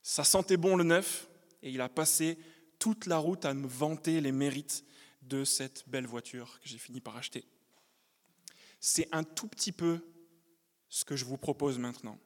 Ça 0.02 0.24
sentait 0.24 0.58
bon 0.58 0.76
le 0.76 0.84
neuf, 0.84 1.30
et 1.62 1.70
il 1.70 1.82
a 1.82 1.90
passé 1.90 2.38
toute 2.80 3.06
la 3.06 3.18
route 3.18 3.46
à 3.46 3.54
me 3.54 3.68
vanter 3.68 4.22
les 4.22 4.32
mérites 4.32 4.84
de 5.22 5.44
cette 5.44 5.88
belle 5.88 6.08
voiture 6.08 6.60
que 6.62 6.68
j'ai 6.68 6.80
fini 6.80 7.00
par 7.00 7.16
acheter. 7.16 7.46
C'est 8.80 9.08
un 9.12 9.24
tout 9.24 9.48
petit 9.48 9.72
peu 9.72 10.00
ce 10.90 11.06
que 11.06 11.16
je 11.16 11.24
vous 11.24 11.38
propose 11.38 11.78
maintenant. 11.78 12.18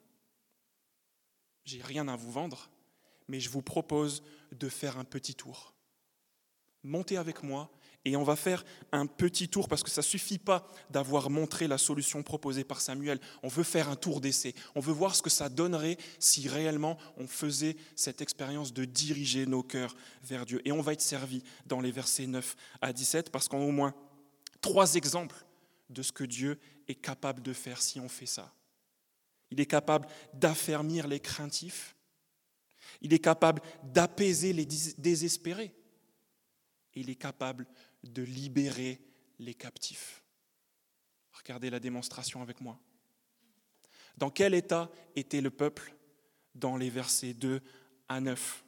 J'ai 1.66 1.82
rien 1.82 2.08
à 2.08 2.16
vous 2.16 2.32
vendre, 2.32 2.70
mais 3.28 3.40
je 3.40 3.50
vous 3.50 3.62
propose 3.62 4.24
de 4.52 4.70
faire 4.70 4.98
un 4.98 5.04
petit 5.04 5.36
tour. 5.36 5.74
Montez 6.84 7.18
avec 7.18 7.42
moi 7.42 7.72
et 8.06 8.16
on 8.16 8.24
va 8.24 8.36
faire 8.36 8.64
un 8.92 9.08
petit 9.08 9.50
tour 9.50 9.68
parce 9.68 9.82
que 9.82 9.90
ça 9.90 10.02
ne 10.02 10.06
suffit 10.06 10.38
pas 10.38 10.68
d'avoir 10.92 11.32
montré 11.32 11.68
la 11.68 11.80
solution 11.80 12.22
proposée 12.22 12.64
par 12.64 12.80
Samuel. 12.80 13.20
On 13.42 13.48
veut 13.48 13.64
faire 13.64 13.90
un 13.90 13.96
tour 13.96 14.22
d'essai. 14.22 14.54
On 14.76 14.80
veut 14.80 14.94
voir 14.94 15.16
ce 15.16 15.24
que 15.24 15.32
ça 15.32 15.50
donnerait 15.50 15.98
si 16.20 16.48
réellement 16.48 17.00
on 17.18 17.28
faisait 17.28 17.76
cette 17.96 18.22
expérience 18.22 18.72
de 18.72 18.86
diriger 18.86 19.48
nos 19.48 19.64
cœurs 19.64 19.96
vers 20.24 20.46
Dieu. 20.46 20.62
Et 20.66 20.72
on 20.72 20.82
va 20.82 20.94
être 20.94 21.02
servi 21.02 21.44
dans 21.66 21.82
les 21.82 21.92
versets 21.92 22.28
9 22.28 22.56
à 22.82 22.94
17 22.94 23.32
parce 23.32 23.48
qu'on 23.48 23.62
a 23.62 23.66
au 23.66 23.72
moins 23.72 23.96
trois 24.62 24.94
exemples 24.94 25.44
de 25.90 26.04
ce 26.04 26.12
que 26.12 26.24
Dieu 26.24 26.60
est 26.88 26.96
capable 26.96 27.42
de 27.42 27.54
faire 27.54 27.82
si 27.82 28.00
on 28.00 28.10
fait 28.10 28.28
ça. 28.28 28.54
Il 29.52 29.60
est 29.60 29.66
capable 29.66 30.08
d'affermir 30.34 31.08
les 31.08 31.20
craintifs. 31.20 31.96
Il 33.02 33.14
est 33.14 33.20
capable 33.20 33.62
d'apaiser 33.84 34.54
les 34.54 34.66
désespérés. 34.98 35.74
Il 36.94 37.10
est 37.10 37.16
capable 37.16 37.68
de 38.04 38.24
libérer 38.24 39.02
les 39.40 39.54
captifs. 39.54 40.24
Regardez 41.34 41.70
la 41.70 41.80
démonstration 41.80 42.42
avec 42.42 42.62
moi. 42.62 42.80
Dans 44.18 44.30
quel 44.30 44.54
état 44.54 44.90
était 45.16 45.42
le 45.42 45.52
peuple 45.52 45.94
dans 46.54 46.78
les 46.78 46.90
versets 46.90 47.34
2 47.34 47.62
à 48.08 48.22
9 48.22 48.64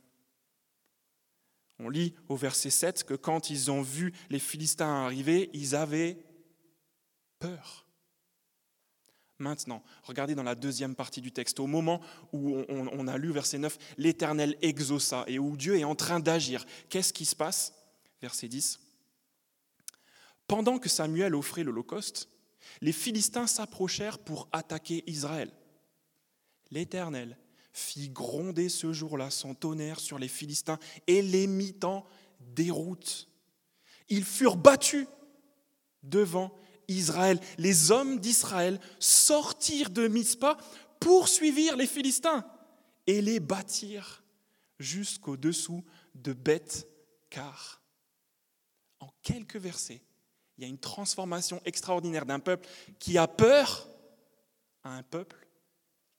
On 1.79 1.89
lit 1.89 2.15
au 2.27 2.35
verset 2.35 2.69
7 2.69 3.03
que 3.05 3.13
quand 3.13 3.49
ils 3.49 3.71
ont 3.71 3.81
vu 3.81 4.13
les 4.29 4.39
Philistins 4.39 5.05
arriver, 5.05 5.49
ils 5.53 5.75
avaient 5.75 6.17
peur. 7.39 7.86
Maintenant, 9.39 9.83
regardez 10.03 10.33
dans 10.33 10.43
la 10.43 10.55
deuxième 10.55 10.95
partie 10.95 11.21
du 11.21 11.31
texte, 11.31 11.59
au 11.59 11.67
moment 11.67 12.01
où 12.33 12.57
on, 12.69 13.07
a 13.07 13.17
lu 13.17 13.31
verset 13.31 13.59
9, 13.59 13.77
l'Éternel 13.97 14.57
exauça 14.61 15.25
et 15.27 15.37
où 15.37 15.55
Dieu 15.55 15.77
est 15.77 15.83
en 15.83 15.95
train 15.95 16.19
d'agir. 16.19 16.65
Qu'est-ce 16.89 17.13
qui 17.13 17.25
se 17.25 17.35
passe? 17.35 17.73
Verset 18.19 18.47
10. 18.47 18.79
Pendant 20.47 20.79
que 20.79 20.89
Samuel 20.89 21.35
offrait 21.35 21.63
l'Holocauste, 21.63 22.29
les 22.81 22.91
Philistins 22.91 23.45
s'approchèrent 23.45 24.17
pour 24.17 24.49
attaquer 24.51 25.03
Israël. 25.05 25.51
L'Éternel 26.71 27.37
fit 27.73 28.09
gronder 28.09 28.69
ce 28.69 28.91
jour-là 28.91 29.29
son 29.29 29.53
tonnerre 29.53 29.99
sur 29.99 30.17
les 30.17 30.27
Philistins 30.27 30.79
et 31.05 31.21
les 31.21 31.45
mit 31.45 31.75
en 31.83 32.03
déroute. 32.39 33.29
Ils 34.09 34.25
furent 34.25 34.57
battus 34.57 35.05
devant 36.01 36.51
Israël. 36.87 37.39
Les 37.57 37.91
hommes 37.91 38.19
d'Israël 38.19 38.79
sortirent 38.99 39.89
de 39.89 40.07
Mizpah, 40.07 40.57
poursuivirent 40.99 41.75
les 41.75 41.87
Philistins 41.87 42.45
et 43.05 43.21
les 43.21 43.39
bâtirent 43.39 44.23
jusqu'au-dessous 44.79 45.83
de 46.15 46.33
Beth-Car. 46.33 47.81
En 48.99 49.09
quelques 49.21 49.57
versets, 49.57 50.01
il 50.57 50.63
y 50.63 50.65
a 50.65 50.69
une 50.69 50.79
transformation 50.79 51.61
extraordinaire 51.65 52.25
d'un 52.25 52.39
peuple 52.39 52.67
qui 52.99 53.17
a 53.17 53.27
peur 53.27 53.87
à 54.83 54.91
un 54.91 55.03
peuple 55.03 55.47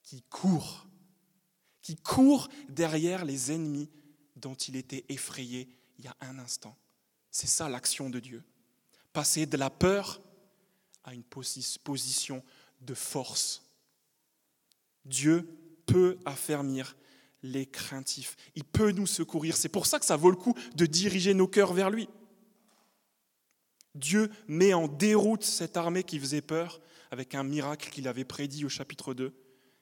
qui 0.03 0.23
court, 0.23 0.87
qui 1.83 1.97
court 1.97 2.49
derrière 2.69 3.25
les 3.25 3.53
ennemis 3.53 3.91
dont 4.37 4.55
il 4.55 4.77
était 4.77 5.05
effrayé 5.09 5.69
il 5.99 6.05
y 6.05 6.09
a 6.09 6.17
un 6.21 6.39
instant. 6.39 6.77
C'est 7.31 7.49
ça 7.49 7.69
l'action 7.69 8.09
de 8.09 8.21
Dieu. 8.21 8.45
Passer 9.13 9.47
de 9.47 9.57
la 9.57 9.71
peur 9.71 10.21
à 11.09 11.15
une 11.15 11.25
position 11.25 12.43
de 12.83 12.95
force. 12.95 13.63
Dieu 15.05 15.49
peut 15.87 16.19
affermir 16.27 16.97
les 17.43 17.67
craintifs. 17.67 18.37
Il 18.55 18.65
peut 18.65 18.91
nous 18.91 19.07
secourir. 19.07 19.57
C'est 19.57 19.71
pour 19.71 19.87
ça 19.87 19.99
que 19.99 20.05
ça 20.05 20.17
vaut 20.17 20.31
le 20.31 20.37
coup 20.37 20.55
de 20.75 20.87
diriger 20.87 21.33
nos 21.33 21.49
cœurs 21.49 21.73
vers 21.73 21.91
lui. 21.91 22.09
Dieu 23.95 24.31
met 24.49 24.75
en 24.75 24.87
déroute 24.87 25.45
cette 25.45 25.77
armée 25.77 26.05
qui 26.05 26.21
faisait 26.21 26.43
peur 26.43 26.81
avec 27.11 27.35
un 27.35 27.43
miracle 27.43 27.91
qu'il 27.91 28.07
avait 28.07 28.25
prédit 28.25 28.67
au 28.67 28.69
chapitre 28.69 29.15
2. 29.15 29.33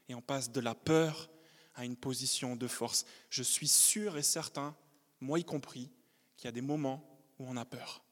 Et 0.09 0.15
on 0.15 0.23
passe 0.23 0.53
de 0.53 0.61
la 0.61 0.77
peur 0.77 1.29
à 1.75 1.85
une 1.85 1.97
position 1.97 2.55
de 2.55 2.69
force. 2.69 3.05
Je 3.31 3.43
suis 3.43 3.69
sûr 3.69 4.17
et 4.17 4.23
certain, 4.23 4.77
moi 5.21 5.41
y 5.41 5.45
compris, 5.45 5.91
qu'il 6.37 6.47
y 6.47 6.49
a 6.49 6.53
des 6.53 6.61
moments 6.61 7.19
où 7.41 7.47
on 7.49 7.57
a 7.57 7.65
peur. 7.65 8.05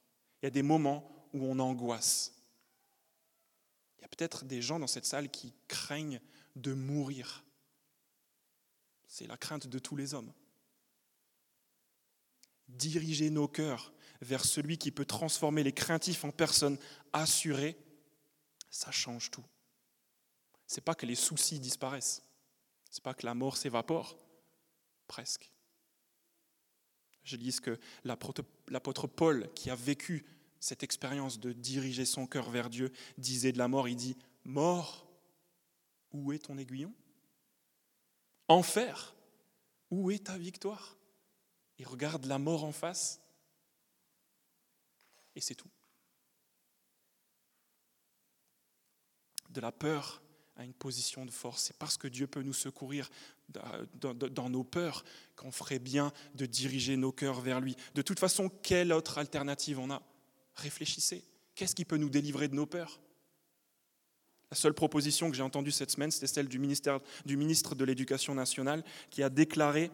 Il 0.43 0.47
y 0.47 0.49
a 0.49 0.51
des 0.51 0.63
moments 0.63 1.29
où 1.33 1.45
on 1.47 1.61
angoisse. 1.61 2.34
Il 4.05 4.09
y 4.09 4.13
a 4.13 4.17
peut-être 4.17 4.45
des 4.45 4.61
gens 4.61 4.79
dans 4.79 4.87
cette 4.87 5.07
salle 5.07 5.31
qui 5.31 5.55
craignent 5.67 6.21
de 6.57 6.75
mourir. 6.75 7.43
C'est 9.09 9.27
la 9.27 9.39
crainte 9.39 9.67
de 9.67 9.79
tous 9.79 9.97
les 9.97 10.13
hommes. 10.13 10.31
Diriger 12.69 13.31
nos 13.31 13.49
cœurs 13.49 13.95
vers 14.21 14.45
celui 14.45 14.77
qui 14.77 14.91
peut 14.91 15.07
transformer 15.07 15.63
les 15.63 15.73
craintifs 15.73 16.23
en 16.23 16.33
personnes 16.33 16.79
assurées, 17.15 17.79
ça 18.69 18.91
change 18.91 19.31
tout. 19.31 19.45
C'est 20.67 20.83
pas 20.83 20.95
que 20.95 21.07
les 21.07 21.15
soucis 21.15 21.59
disparaissent. 21.59 22.23
C'est 22.91 23.03
pas 23.03 23.15
que 23.15 23.25
la 23.25 23.33
mort 23.33 23.57
s'évapore. 23.57 24.19
Presque. 25.07 25.51
Je 27.23 27.37
lis 27.37 27.53
ce 27.53 27.63
que 27.63 27.81
l'apôtre 28.05 29.07
Paul, 29.07 29.51
qui 29.55 29.71
a 29.71 29.75
vécu 29.75 30.27
cette 30.65 30.83
expérience 30.83 31.39
de 31.41 31.53
diriger 31.53 32.07
son 32.07 32.27
cœur 32.27 32.49
vers 32.49 32.71
Dieu, 32.71 32.91
disait 33.19 33.53
de 33.53 33.59
la 33.59 33.69
mort, 33.69 33.87
il 33.87 33.97
dit, 33.97 34.17
Mort, 34.45 35.07
où 36.11 36.33
est 36.33 36.39
ton 36.39 36.57
aiguillon? 36.57 36.91
Enfer, 38.49 39.15
où 39.91 40.11
est 40.11 40.25
ta 40.25 40.39
victoire? 40.39 40.97
Il 41.77 41.87
regarde 41.87 42.25
la 42.25 42.39
mort 42.39 42.65
en 42.65 42.73
face 42.73 43.21
et 45.37 45.43
c'est 45.43 45.55
tout. 45.55 45.69
De 49.51 49.61
la 49.61 49.71
peur 49.71 50.23
à 50.57 50.65
une 50.65 50.73
position 50.73 51.27
de 51.27 51.31
force. 51.31 51.65
C'est 51.65 51.77
parce 51.77 51.99
que 51.99 52.09
Dieu 52.09 52.27
peut 52.27 52.43
nous 52.43 52.55
secourir 52.55 53.11
dans 53.51 54.49
nos 54.49 54.65
peurs 54.65 55.05
qu'on 55.37 55.53
ferait 55.53 55.79
bien 55.79 56.11
de 56.35 56.47
diriger 56.47 56.97
nos 56.97 57.13
cœurs 57.13 57.43
vers 57.43 57.61
lui. 57.61 57.77
De 57.95 58.01
toute 58.01 58.19
façon, 58.19 58.49
quelle 58.49 58.95
autre 58.95 59.19
alternative 59.19 59.79
on 59.79 59.91
a? 59.91 60.03
Réfléchissez. 60.57 61.25
Qu'est-ce 61.55 61.75
qui 61.75 61.85
peut 61.85 61.97
nous 61.97 62.11
délivrer 62.11 62.49
de 62.49 62.55
nos 62.55 62.67
peurs? 62.67 63.01
La 64.51 64.57
seule 64.57 64.75
proposition 64.75 65.31
que 65.31 65.37
j'ai 65.37 65.43
entendue 65.43 65.73
cette 65.73 65.91
semaine, 65.91 66.11
c'était 66.11 66.27
celle 66.27 66.49
du, 66.49 66.59
ministère, 66.59 67.01
du 67.25 67.37
ministre 67.37 67.75
de 67.75 67.85
l'Éducation 67.85 68.35
nationale 68.35 68.85
qui 69.11 69.23
a 69.23 69.31
déclaré, 69.31 69.91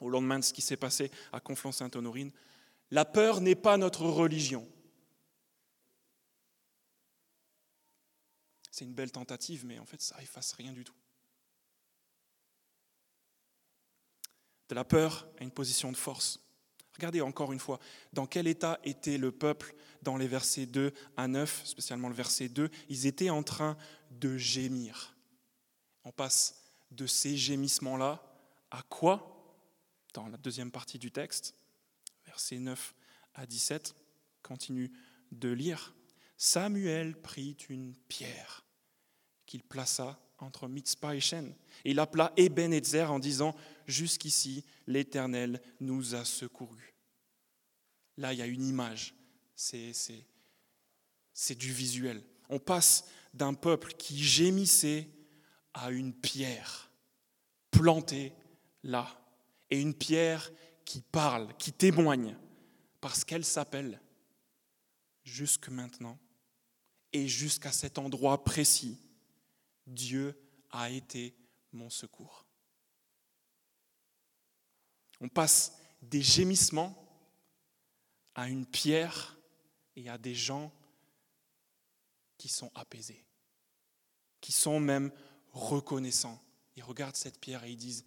au 0.00 0.10
lendemain 0.10 0.38
de 0.38 0.44
ce 0.44 0.52
qui 0.52 0.60
s'est 0.60 0.76
passé 0.76 1.10
à 1.32 1.40
Conflans-Sainte-Honorine, 1.40 2.30
la 2.90 3.04
peur 3.04 3.40
n'est 3.40 3.54
pas 3.54 3.76
notre 3.76 4.02
religion. 4.02 4.66
C'est 8.70 8.84
une 8.84 8.94
belle 8.94 9.10
tentative, 9.10 9.66
mais 9.66 9.78
en 9.78 9.86
fait, 9.86 10.00
ça 10.00 10.20
efface 10.22 10.52
rien 10.52 10.72
du 10.72 10.84
tout. 10.84 10.94
De 14.68 14.74
la 14.74 14.84
peur 14.84 15.26
à 15.38 15.44
une 15.44 15.50
position 15.50 15.90
de 15.90 15.96
force. 15.96 16.40
Regardez 16.98 17.20
encore 17.20 17.52
une 17.52 17.60
fois, 17.60 17.78
dans 18.12 18.26
quel 18.26 18.48
état 18.48 18.80
était 18.82 19.18
le 19.18 19.30
peuple 19.30 19.74
dans 20.02 20.16
les 20.16 20.26
versets 20.26 20.66
2 20.66 20.92
à 21.16 21.28
9, 21.28 21.62
spécialement 21.64 22.08
le 22.08 22.14
verset 22.14 22.48
2 22.48 22.70
Ils 22.88 23.06
étaient 23.06 23.30
en 23.30 23.44
train 23.44 23.76
de 24.10 24.36
gémir. 24.36 25.16
On 26.04 26.10
passe 26.10 26.64
de 26.90 27.06
ces 27.06 27.36
gémissements-là 27.36 28.20
à 28.72 28.82
quoi? 28.82 29.34
Dans 30.12 30.26
la 30.26 30.38
deuxième 30.38 30.72
partie 30.72 30.98
du 30.98 31.12
texte, 31.12 31.54
versets 32.26 32.58
9 32.58 32.94
à 33.34 33.46
17, 33.46 33.94
continue 34.42 34.90
de 35.30 35.50
lire. 35.50 35.94
Samuel 36.36 37.20
prit 37.20 37.56
une 37.68 37.94
pierre 38.08 38.64
qu'il 39.46 39.62
plaça 39.62 40.18
entre 40.38 40.68
Mitzpah 40.68 41.16
et 41.16 41.20
Shen. 41.20 41.54
Et 41.84 41.90
il 41.90 42.00
appela 42.00 42.32
Ebenezer 42.36 43.10
en 43.10 43.18
disant 43.18 43.54
Jusqu'ici, 43.86 44.64
l'Éternel 44.86 45.62
nous 45.80 46.14
a 46.14 46.24
secourus. 46.24 46.94
Là, 48.18 48.32
il 48.32 48.38
y 48.38 48.42
a 48.42 48.46
une 48.46 48.64
image. 48.64 49.14
C'est, 49.54 49.94
du 51.56 51.72
visuel. 51.72 52.22
On 52.48 52.58
passe 52.58 53.04
d'un 53.34 53.54
peuple 53.54 53.94
qui 53.94 54.22
gémissait 54.22 55.08
à 55.74 55.90
une 55.90 56.12
pierre 56.12 56.90
plantée 57.70 58.32
là. 58.82 59.08
Et 59.70 59.80
une 59.80 59.94
pierre 59.94 60.50
qui 60.84 61.00
parle, 61.00 61.54
qui 61.58 61.72
témoigne, 61.72 62.36
parce 63.00 63.24
qu'elle 63.24 63.44
s'appelle 63.44 64.00
jusque 65.22 65.68
maintenant 65.68 66.18
et 67.12 67.28
jusqu'à 67.28 67.72
cet 67.72 67.98
endroit 67.98 68.44
précis, 68.44 68.98
Dieu 69.88 70.38
a 70.70 70.90
été 70.90 71.34
mon 71.72 71.90
secours. 71.90 72.46
On 75.20 75.28
passe 75.28 75.76
des 76.02 76.22
gémissements 76.22 76.94
à 78.34 78.48
une 78.48 78.66
pierre 78.66 79.36
et 79.96 80.08
à 80.08 80.18
des 80.18 80.34
gens 80.34 80.72
qui 82.36 82.48
sont 82.48 82.70
apaisés, 82.74 83.26
qui 84.40 84.52
sont 84.52 84.78
même 84.78 85.10
reconnaissants. 85.52 86.40
Ils 86.76 86.84
regardent 86.84 87.16
cette 87.16 87.40
pierre 87.40 87.64
et 87.64 87.72
ils 87.72 87.76
disent, 87.76 88.06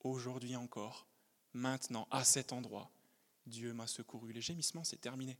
aujourd'hui 0.00 0.56
encore, 0.56 1.06
maintenant, 1.52 2.08
à 2.10 2.24
cet 2.24 2.52
endroit, 2.52 2.90
Dieu 3.44 3.74
m'a 3.74 3.86
secouru. 3.86 4.32
Les 4.32 4.40
gémissements, 4.40 4.84
c'est 4.84 5.00
terminé. 5.00 5.36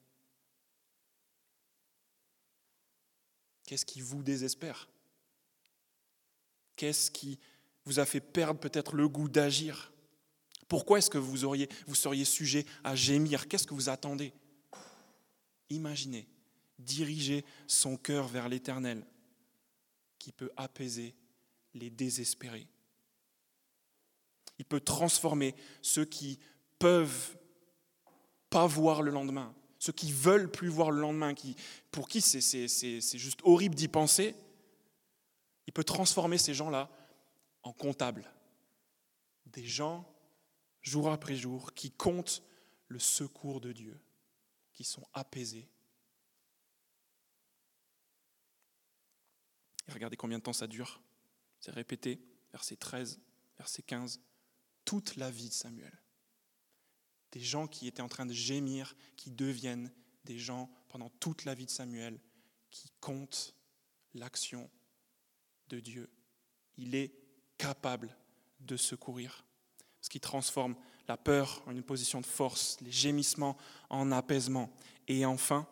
Qu'est-ce 3.64 3.86
qui 3.86 4.00
vous 4.00 4.22
désespère? 4.22 4.88
Qu'est-ce 6.76 7.10
qui 7.10 7.38
vous 7.84 7.98
a 7.98 8.04
fait 8.04 8.20
perdre 8.20 8.60
peut-être 8.60 8.94
le 8.94 9.08
goût 9.08 9.28
d'agir? 9.28 9.92
Pourquoi 10.68 10.98
est-ce 10.98 11.10
que 11.10 11.18
vous, 11.18 11.36
seriez 11.94 12.24
sujet 12.24 12.66
à 12.84 12.94
gémir? 12.94 13.48
Qu'est-ce 13.48 13.66
que 13.66 13.74
vous 13.74 13.88
attendez? 13.88 14.32
Imaginez, 15.70 16.28
diriger 16.78 17.44
son 17.66 17.96
cœur 17.96 18.26
vers 18.28 18.48
l'Éternel 18.48 19.06
qui 20.18 20.32
peut 20.32 20.50
apaiser 20.56 21.14
les 21.74 21.90
désespérés. 21.90 22.66
Il 24.58 24.64
peut 24.64 24.80
transformer 24.80 25.54
ceux 25.82 26.04
qui 26.04 26.38
peuvent 26.78 27.36
pas 28.50 28.66
voir 28.66 29.02
le 29.02 29.10
lendemain, 29.10 29.54
ceux 29.78 29.92
qui 29.92 30.12
veulent 30.12 30.50
plus 30.50 30.68
voir 30.68 30.90
le 30.90 31.00
lendemain, 31.00 31.34
pour 31.90 32.08
qui 32.08 32.20
c'est 32.20 33.18
juste 33.18 33.40
horrible 33.44 33.74
d'y 33.74 33.88
penser. 33.88 34.34
Il 35.66 35.72
peut 35.72 35.84
transformer 35.84 36.38
ces 36.38 36.54
gens-là 36.54 36.90
en 37.62 37.72
comptables. 37.72 38.30
Des 39.46 39.64
gens, 39.64 40.08
jour 40.82 41.10
après 41.10 41.36
jour, 41.36 41.74
qui 41.74 41.90
comptent 41.90 42.42
le 42.88 42.98
secours 42.98 43.60
de 43.60 43.72
Dieu, 43.72 44.00
qui 44.72 44.84
sont 44.84 45.06
apaisés. 45.12 45.68
Regardez 49.88 50.16
combien 50.16 50.38
de 50.38 50.42
temps 50.42 50.52
ça 50.52 50.66
dure. 50.66 51.00
C'est 51.60 51.72
répété, 51.72 52.20
verset 52.52 52.76
13, 52.76 53.20
verset 53.58 53.82
15, 53.82 54.20
toute 54.84 55.16
la 55.16 55.30
vie 55.30 55.48
de 55.48 55.54
Samuel. 55.54 56.02
Des 57.32 57.40
gens 57.40 57.66
qui 57.66 57.86
étaient 57.86 58.02
en 58.02 58.08
train 58.08 58.26
de 58.26 58.32
gémir, 58.32 58.94
qui 59.16 59.30
deviennent 59.30 59.92
des 60.24 60.38
gens 60.38 60.70
pendant 60.88 61.10
toute 61.10 61.44
la 61.44 61.54
vie 61.54 61.66
de 61.66 61.70
Samuel, 61.70 62.20
qui 62.70 62.90
comptent 63.00 63.54
l'action 64.14 64.70
de 65.68 65.80
Dieu. 65.80 66.08
Il 66.76 66.94
est 66.94 67.12
capable 67.58 68.16
de 68.60 68.76
secourir. 68.76 69.44
Ce 70.00 70.08
qui 70.08 70.20
transforme 70.20 70.76
la 71.08 71.16
peur 71.16 71.62
en 71.66 71.72
une 71.72 71.82
position 71.82 72.20
de 72.20 72.26
force, 72.26 72.80
les 72.80 72.90
gémissements 72.90 73.56
en 73.90 74.12
apaisement. 74.12 74.70
Et 75.08 75.24
enfin, 75.24 75.66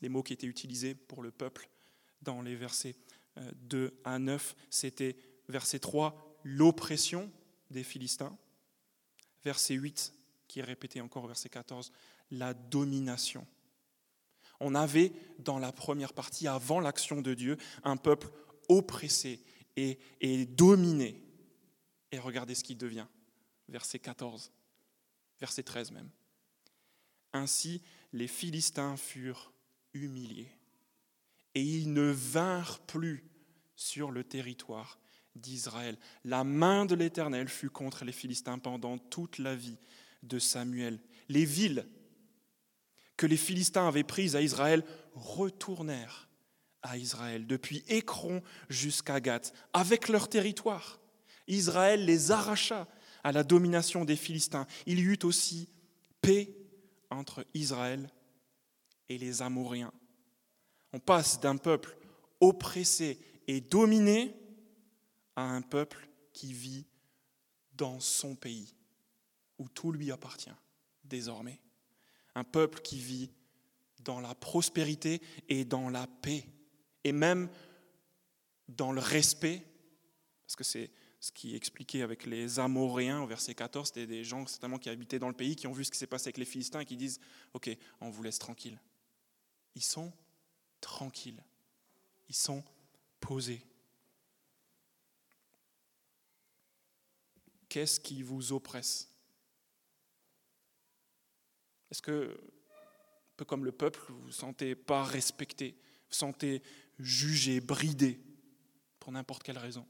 les 0.00 0.08
mots 0.08 0.22
qui 0.22 0.32
étaient 0.32 0.46
utilisés 0.46 0.94
pour 0.94 1.22
le 1.22 1.30
peuple 1.30 1.68
dans 2.22 2.42
les 2.42 2.56
versets 2.56 2.96
2 3.36 3.78
euh, 3.78 3.90
à 4.04 4.18
9, 4.18 4.56
c'était 4.70 5.16
verset 5.48 5.78
3, 5.78 6.38
l'oppression 6.44 7.30
des 7.70 7.84
Philistins, 7.84 8.36
verset 9.44 9.74
8, 9.74 10.14
qui 10.48 10.60
est 10.60 10.64
répété 10.64 11.00
encore 11.00 11.26
verset 11.26 11.48
14, 11.48 11.92
la 12.30 12.54
domination. 12.54 13.46
On 14.60 14.74
avait 14.74 15.12
dans 15.38 15.58
la 15.58 15.72
première 15.72 16.12
partie, 16.12 16.48
avant 16.48 16.80
l'action 16.80 17.20
de 17.20 17.34
Dieu, 17.34 17.56
un 17.84 17.96
peuple 17.96 18.28
oppressé 18.68 19.42
et, 19.76 19.98
dominé. 20.46 21.22
Et 22.12 22.18
regardez 22.18 22.54
ce 22.54 22.64
qu'il 22.64 22.78
devient. 22.78 23.06
Verset 23.68 23.98
14, 23.98 24.52
verset 25.40 25.62
13 25.62 25.90
même. 25.92 26.10
Ainsi, 27.32 27.82
les 28.12 28.28
Philistins 28.28 28.96
furent 28.96 29.52
humiliés. 29.92 30.50
Et 31.54 31.62
ils 31.62 31.92
ne 31.92 32.10
vinrent 32.10 32.80
plus 32.80 33.24
sur 33.74 34.10
le 34.10 34.24
territoire 34.24 34.98
d'Israël. 35.34 35.98
La 36.24 36.44
main 36.44 36.86
de 36.86 36.94
l'Éternel 36.94 37.48
fut 37.48 37.70
contre 37.70 38.04
les 38.04 38.12
Philistins 38.12 38.58
pendant 38.58 38.98
toute 38.98 39.38
la 39.38 39.54
vie 39.54 39.76
de 40.22 40.38
Samuel. 40.38 40.98
Les 41.28 41.44
villes 41.44 41.86
que 43.16 43.26
les 43.26 43.36
Philistins 43.36 43.88
avaient 43.88 44.04
prises 44.04 44.36
à 44.36 44.42
Israël 44.42 44.84
retournèrent 45.14 46.26
à 46.82 46.96
Israël, 46.96 47.46
depuis 47.46 47.84
Écron 47.88 48.42
jusqu'à 48.68 49.20
Gath, 49.20 49.52
avec 49.72 50.08
leur 50.08 50.28
territoire. 50.28 51.00
Israël 51.48 52.04
les 52.04 52.30
arracha 52.30 52.86
à 53.24 53.32
la 53.32 53.42
domination 53.42 54.04
des 54.04 54.16
Philistins. 54.16 54.66
Il 54.86 55.00
y 55.00 55.02
eut 55.02 55.18
aussi 55.24 55.68
paix 56.20 56.54
entre 57.10 57.44
Israël 57.54 58.08
et 59.08 59.18
les 59.18 59.42
Amoréens. 59.42 59.92
On 60.92 61.00
passe 61.00 61.40
d'un 61.40 61.56
peuple 61.56 61.96
oppressé 62.40 63.18
et 63.48 63.60
dominé 63.60 64.34
à 65.34 65.42
un 65.42 65.62
peuple 65.62 66.08
qui 66.32 66.52
vit 66.52 66.86
dans 67.72 68.00
son 68.00 68.34
pays, 68.34 68.74
où 69.58 69.68
tout 69.68 69.92
lui 69.92 70.10
appartient 70.10 70.50
désormais. 71.04 71.60
Un 72.36 72.44
peuple 72.44 72.80
qui 72.82 73.00
vit 73.00 73.30
dans 74.04 74.20
la 74.20 74.36
prospérité 74.36 75.20
et 75.48 75.64
dans 75.64 75.90
la 75.90 76.06
paix, 76.06 76.46
et 77.02 77.10
même 77.10 77.48
dans 78.68 78.92
le 78.92 79.00
respect, 79.00 79.64
parce 80.46 80.54
que 80.54 80.62
c'est 80.62 80.90
ce 81.18 81.32
qui 81.32 81.54
est 81.54 81.56
expliqué 81.56 82.02
avec 82.02 82.24
les 82.24 82.60
Amoréens 82.60 83.20
au 83.20 83.26
verset 83.26 83.54
14, 83.54 83.88
c'était 83.88 84.06
des 84.06 84.22
gens 84.22 84.46
certainement 84.46 84.78
qui 84.78 84.88
habitaient 84.88 85.18
dans 85.18 85.28
le 85.28 85.34
pays, 85.34 85.56
qui 85.56 85.66
ont 85.66 85.72
vu 85.72 85.84
ce 85.84 85.90
qui 85.90 85.98
s'est 85.98 86.06
passé 86.06 86.28
avec 86.28 86.38
les 86.38 86.44
Philistins 86.44 86.80
et 86.80 86.84
qui 86.84 86.96
disent, 86.96 87.18
OK, 87.52 87.68
on 88.00 88.10
vous 88.10 88.22
laisse 88.22 88.38
tranquille. 88.38 88.78
Ils 89.74 89.82
sont 89.82 90.12
tranquilles. 90.80 91.42
Ils 92.28 92.34
sont 92.34 92.62
posés. 93.18 93.62
Qu'est-ce 97.68 97.98
qui 97.98 98.22
vous 98.22 98.52
oppresse? 98.52 99.15
Est-ce 101.90 102.02
que, 102.02 102.30
un 102.32 103.36
peu 103.36 103.44
comme 103.44 103.64
le 103.64 103.72
peuple, 103.72 104.00
vous 104.08 104.18
ne 104.18 104.24
vous 104.24 104.32
sentez 104.32 104.74
pas 104.74 105.04
respecté, 105.04 105.70
vous 105.70 106.06
vous 106.10 106.14
sentez 106.14 106.62
jugé, 106.98 107.60
bridé, 107.60 108.20
pour 108.98 109.12
n'importe 109.12 109.42
quelle 109.42 109.58
raison? 109.58 109.86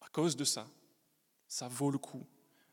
À 0.00 0.08
cause 0.08 0.36
de 0.36 0.44
ça, 0.44 0.68
ça 1.48 1.68
vaut 1.68 1.90
le 1.90 1.98
coup 1.98 2.26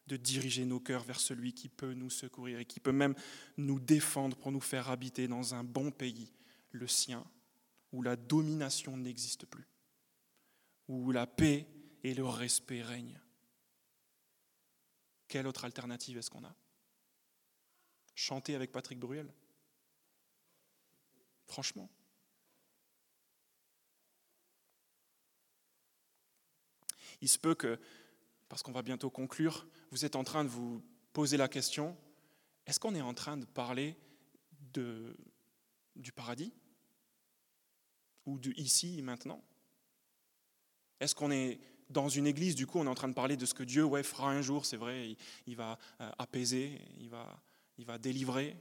de 0.07 0.17
diriger 0.17 0.65
nos 0.65 0.79
cœurs 0.79 1.03
vers 1.03 1.19
celui 1.19 1.53
qui 1.53 1.69
peut 1.69 1.93
nous 1.93 2.09
secourir 2.09 2.59
et 2.59 2.65
qui 2.65 2.79
peut 2.79 2.91
même 2.91 3.15
nous 3.57 3.79
défendre 3.79 4.37
pour 4.37 4.51
nous 4.51 4.61
faire 4.61 4.89
habiter 4.89 5.27
dans 5.27 5.55
un 5.55 5.63
bon 5.63 5.91
pays, 5.91 6.33
le 6.71 6.87
sien, 6.87 7.25
où 7.91 8.01
la 8.01 8.15
domination 8.15 8.97
n'existe 8.97 9.45
plus, 9.45 9.67
où 10.87 11.11
la 11.11 11.25
paix 11.25 11.67
et 12.03 12.13
le 12.13 12.25
respect 12.25 12.81
règnent. 12.81 13.22
Quelle 15.33 15.47
autre 15.47 15.65
alternative 15.65 16.19
est-ce 16.19 16.29
qu'on 16.29 16.43
a? 16.43 16.55
Chanter 18.13 18.53
avec 18.53 18.71
Patrick 18.71 18.99
Bruel? 18.99 19.33
Franchement. 21.47 21.89
Il 27.19 27.27
se 27.27 27.39
peut 27.39 27.55
que 27.55 27.79
parce 28.47 28.61
qu'on 28.61 28.73
va 28.73 28.83
bientôt 28.83 29.09
conclure, 29.09 29.65
vous 29.89 30.05
êtes 30.05 30.15
en 30.15 30.23
train 30.23 30.43
de 30.43 30.49
vous 30.49 30.85
poser 31.13 31.37
la 31.37 31.47
question, 31.47 31.97
est-ce 32.67 32.79
qu'on 32.79 32.93
est 32.93 33.01
en 33.01 33.15
train 33.15 33.35
de 33.35 33.45
parler 33.45 33.97
du 35.95 36.11
paradis? 36.11 36.53
Ou 38.27 38.37
de 38.37 38.51
ici, 38.51 39.01
maintenant? 39.01 39.43
Est-ce 40.99 41.15
qu'on 41.15 41.31
est 41.31 41.59
dans 41.89 42.09
une 42.09 42.27
église, 42.27 42.55
du 42.55 42.67
coup, 42.67 42.79
on 42.79 42.85
est 42.85 42.89
en 42.89 42.95
train 42.95 43.07
de 43.07 43.13
parler 43.13 43.37
de 43.37 43.45
ce 43.45 43.53
que 43.53 43.63
Dieu 43.63 43.83
ouais, 43.83 44.03
fera 44.03 44.29
un 44.29 44.41
jour, 44.41 44.65
c'est 44.65 44.77
vrai, 44.77 45.15
il, 45.47 45.55
va 45.55 45.77
euh, 46.01 46.09
apaiser, 46.17 46.81
il 46.99 47.09
va, 47.09 47.39
il 47.77 47.85
va 47.85 47.97
délivrer. 47.97 48.57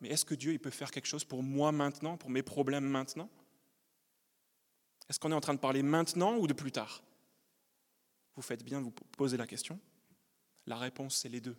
Mais 0.00 0.08
est-ce 0.08 0.24
que 0.24 0.34
Dieu 0.34 0.52
il 0.52 0.58
peut 0.58 0.70
faire 0.70 0.90
quelque 0.90 1.06
chose 1.06 1.24
pour 1.24 1.42
moi 1.42 1.72
maintenant, 1.72 2.16
pour 2.16 2.30
mes 2.30 2.42
problèmes 2.42 2.86
maintenant? 2.86 3.28
Est-ce 5.08 5.18
qu'on 5.18 5.32
est 5.32 5.34
en 5.34 5.40
train 5.40 5.54
de 5.54 5.58
parler 5.58 5.82
maintenant 5.82 6.36
ou 6.36 6.46
de 6.46 6.52
plus 6.52 6.72
tard? 6.72 7.02
Vous 8.36 8.42
faites 8.42 8.64
bien 8.64 8.78
de 8.78 8.84
vous 8.84 8.92
poser 8.92 9.36
la 9.36 9.46
question. 9.46 9.78
La 10.66 10.76
réponse, 10.76 11.16
c'est 11.16 11.28
les 11.28 11.40
deux. 11.40 11.56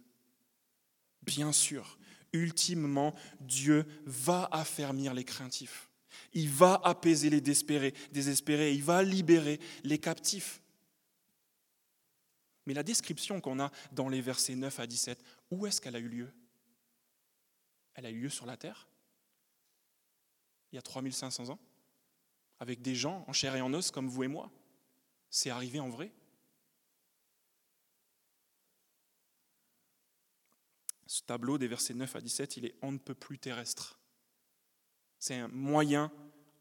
Bien 1.21 1.51
sûr, 1.51 1.99
ultimement, 2.33 3.13
Dieu 3.39 3.85
va 4.05 4.47
affermir 4.51 5.13
les 5.13 5.23
craintifs. 5.23 5.90
Il 6.33 6.49
va 6.49 6.81
apaiser 6.83 7.29
les 7.29 7.41
désespérés, 7.41 7.93
il 8.73 8.83
va 8.83 9.03
libérer 9.03 9.59
les 9.83 9.97
captifs. 9.97 10.61
Mais 12.65 12.73
la 12.73 12.83
description 12.83 13.41
qu'on 13.41 13.59
a 13.59 13.71
dans 13.91 14.09
les 14.09 14.21
versets 14.21 14.55
9 14.55 14.79
à 14.79 14.87
17, 14.87 15.23
où 15.49 15.65
est-ce 15.65 15.81
qu'elle 15.81 15.95
a 15.95 15.99
eu 15.99 16.07
lieu? 16.07 16.31
Elle 17.95 18.05
a 18.05 18.11
eu 18.11 18.21
lieu 18.21 18.29
sur 18.29 18.45
la 18.45 18.57
terre, 18.57 18.87
il 20.71 20.75
y 20.75 20.79
a 20.79 20.81
3500 20.81 21.49
ans, 21.49 21.59
avec 22.59 22.81
des 22.81 22.95
gens 22.95 23.25
en 23.27 23.33
chair 23.33 23.55
et 23.55 23.61
en 23.61 23.73
os 23.73 23.91
comme 23.91 24.07
vous 24.07 24.23
et 24.23 24.27
moi? 24.27 24.51
C'est 25.29 25.49
arrivé 25.49 25.79
en 25.79 25.89
vrai? 25.89 26.11
Ce 31.07 31.21
tableau 31.23 31.57
des 31.57 31.67
versets 31.67 31.93
9 31.93 32.15
à 32.15 32.21
17, 32.21 32.57
il 32.57 32.65
est 32.65 32.75
on 32.81 32.91
ne 32.91 32.97
peut 32.97 33.15
plus 33.15 33.39
terrestre. 33.39 34.00
C'est 35.21 35.35
un 35.35 35.49
moyen, 35.49 36.11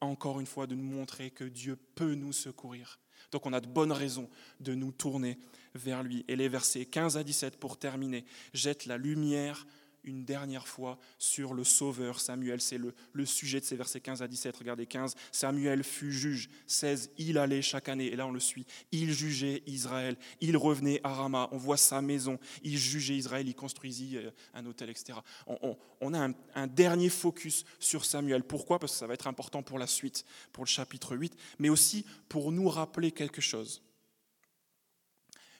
encore 0.02 0.38
une 0.38 0.46
fois, 0.46 0.66
de 0.66 0.74
nous 0.74 0.84
montrer 0.84 1.30
que 1.30 1.44
Dieu 1.44 1.76
peut 1.94 2.14
nous 2.14 2.34
secourir. 2.34 3.00
Donc 3.32 3.46
on 3.46 3.54
a 3.54 3.60
de 3.60 3.66
bonnes 3.66 3.90
raisons 3.90 4.28
de 4.60 4.74
nous 4.74 4.92
tourner 4.92 5.38
vers 5.74 6.02
lui. 6.02 6.26
Et 6.28 6.36
les 6.36 6.50
versets 6.50 6.84
15 6.84 7.16
à 7.16 7.24
17, 7.24 7.58
pour 7.58 7.78
terminer, 7.78 8.26
jettent 8.52 8.84
la 8.84 8.98
lumière 8.98 9.66
une 10.04 10.24
dernière 10.24 10.66
fois 10.66 10.98
sur 11.18 11.54
le 11.54 11.64
Sauveur 11.64 12.20
Samuel. 12.20 12.60
C'est 12.60 12.78
le, 12.78 13.26
sujet 13.26 13.60
de 13.60 13.64
ces 13.64 13.76
versets 13.76 14.00
15 14.00 14.22
à 14.22 14.28
17. 14.28 14.56
Regardez 14.56 14.86
15. 14.86 15.14
Samuel 15.32 15.84
fut 15.84 16.12
juge. 16.12 16.48
16. 16.66 17.10
Il 17.18 17.38
allait 17.38 17.62
chaque 17.62 17.88
année, 17.88 18.06
et 18.06 18.16
là 18.16 18.26
on 18.26 18.32
le 18.32 18.40
suit. 18.40 18.66
Il 18.92 19.12
jugeait 19.12 19.62
Israël. 19.66 20.16
Il 20.40 20.56
revenait 20.56 21.00
à 21.04 21.12
Rama. 21.12 21.48
On 21.52 21.58
voit 21.58 21.76
sa 21.76 22.00
maison. 22.00 22.38
Il 22.62 22.78
jugeait 22.78 23.16
Israël. 23.16 23.46
Il 23.46 23.54
construisit 23.54 24.16
euh, 24.16 24.30
un 24.54 24.64
hôtel, 24.66 24.90
etc. 24.90 25.18
On, 25.46 26.14
a 26.14 26.28
un, 26.28 26.34
un, 26.54 26.66
dernier 26.66 27.08
focus 27.08 27.64
sur 27.78 28.04
Samuel. 28.04 28.44
Pourquoi? 28.44 28.78
Parce 28.78 28.92
que 28.92 28.98
ça 28.98 29.06
va 29.06 29.14
être 29.14 29.26
important 29.26 29.62
pour 29.62 29.78
la 29.78 29.86
suite, 29.86 30.24
pour 30.52 30.64
le 30.64 30.68
chapitre 30.68 31.16
8, 31.16 31.36
mais 31.58 31.68
aussi 31.68 32.04
pour 32.28 32.52
nous 32.52 32.68
rappeler 32.68 33.12
quelque 33.12 33.40
chose. 33.40 33.82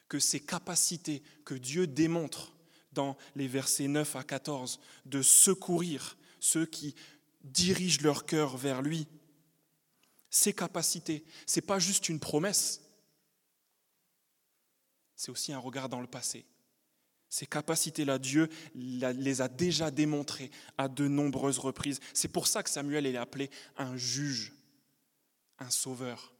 Que 0.07 0.19
ces 0.19 0.39
capacités 0.39 1.23
que 1.45 1.53
Dieu 1.53 1.87
démontre 1.87 2.53
dans 2.93 3.17
les 3.35 3.47
versets 3.47 3.87
9 3.87 4.15
à 4.15 4.23
14, 4.23 4.79
de 5.05 5.21
secourir 5.21 6.17
ceux 6.39 6.65
qui 6.65 6.95
dirigent 7.43 8.01
leur 8.01 8.25
cœur 8.25 8.57
vers 8.57 8.81
lui. 8.81 9.07
Ces 10.29 10.53
capacités, 10.53 11.23
ce 11.45 11.59
n'est 11.59 11.65
pas 11.65 11.79
juste 11.79 12.09
une 12.09 12.19
promesse, 12.19 12.81
c'est 15.15 15.31
aussi 15.31 15.53
un 15.53 15.59
regard 15.59 15.87
dans 15.87 16.01
le 16.01 16.07
passé. 16.07 16.45
Ces 17.29 17.45
capacités-là, 17.45 18.17
Dieu 18.17 18.49
les 18.75 19.41
a 19.41 19.47
déjà 19.47 19.91
démontrées 19.91 20.51
à 20.77 20.87
de 20.89 21.07
nombreuses 21.07 21.59
reprises. 21.59 21.99
C'est 22.13 22.27
pour 22.27 22.47
ça 22.47 22.63
que 22.63 22.69
Samuel 22.69 23.05
est 23.05 23.15
appelé 23.15 23.49
un 23.77 23.95
juge, 23.95 24.51
un 25.59 25.69
sauveur. 25.69 26.33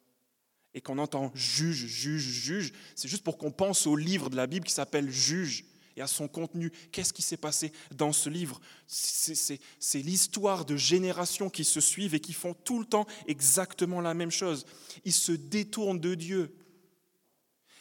Et 0.74 0.82
qu'on 0.82 0.98
entend 0.98 1.32
juge, 1.34 1.86
juge, 1.86 2.24
juge, 2.24 2.74
c'est 2.96 3.08
juste 3.08 3.24
pour 3.24 3.38
qu'on 3.38 3.52
pense 3.52 3.88
au 3.88 3.96
livre 3.96 4.30
de 4.30 4.36
la 4.36 4.48
Bible 4.48 4.66
qui 4.66 4.74
s'appelle 4.74 5.10
Juge 5.10 5.66
et 5.95 6.01
à 6.01 6.08
son 6.08 6.27
contenu. 6.27 6.71
Qu'est-ce 6.91 7.13
qui 7.13 7.21
s'est 7.21 7.38
passé 7.38 7.71
dans 7.91 8.13
ce 8.13 8.30
livre? 8.30 8.60
C'est 8.88 9.60
l'histoire 9.95 10.65
de 10.65 10.75
générations 10.75 11.49
qui 11.49 11.63
se 11.63 11.80
suivent 11.80 12.15
et 12.15 12.19
qui 12.19 12.34
font 12.34 12.54
tout 12.54 12.80
le 12.80 12.86
temps 12.86 13.06
exactement 13.27 14.01
la 14.01 14.13
même 14.13 14.32
chose. 14.32 14.65
Ils 15.06 15.13
se 15.13 15.32
détournent 15.32 15.99
de 15.99 16.15
Dieu. 16.15 16.56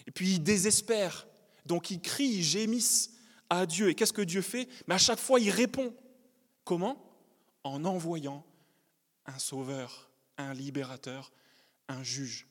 Et 0.06 0.10
puis 0.10 0.32
ils 0.32 0.42
désespèrent. 0.42 1.26
Donc 1.66 1.90
ils 1.90 2.00
crient, 2.00 2.38
ils 2.38 2.42
gémissent 2.42 3.12
à 3.48 3.66
Dieu. 3.66 3.90
Et 3.90 3.94
qu'est-ce 3.94 4.12
que 4.12 4.22
Dieu 4.22 4.42
fait? 4.42 4.68
Mais 4.86 4.94
à 4.94 4.98
chaque 4.98 5.20
fois, 5.20 5.40
il 5.40 5.50
répond. 5.50 5.94
Comment? 6.64 7.04
En 7.64 7.84
envoyant 7.84 8.44
un 9.26 9.38
sauveur, 9.38 10.10
un 10.38 10.54
libérateur, 10.54 11.32
un 11.88 12.02
juge. 12.02 12.46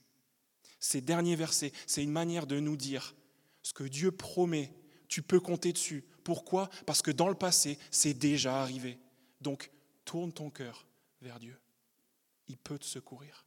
Ces 0.79 1.01
derniers 1.01 1.35
versets, 1.35 1.73
c'est 1.87 2.03
une 2.03 2.11
manière 2.11 2.47
de 2.47 2.59
nous 2.59 2.77
dire 2.77 3.15
ce 3.63 3.73
que 3.73 3.83
Dieu 3.83 4.11
promet 4.11 4.73
tu 5.09 5.21
peux 5.21 5.39
compter 5.39 5.73
dessus. 5.73 6.05
Pourquoi? 6.23 6.69
Parce 6.85 7.01
que 7.01 7.11
dans 7.11 7.27
le 7.27 7.35
passé, 7.35 7.77
c'est 7.91 8.13
déjà 8.13 8.61
arrivé. 8.61 8.97
Donc, 9.41 9.69
tourne 10.05 10.31
ton 10.31 10.49
cœur 10.49 10.85
vers 11.21 11.39
Dieu. 11.39 11.59
Il 12.47 12.57
peut 12.57 12.79
te 12.79 12.85
secourir. 12.85 13.45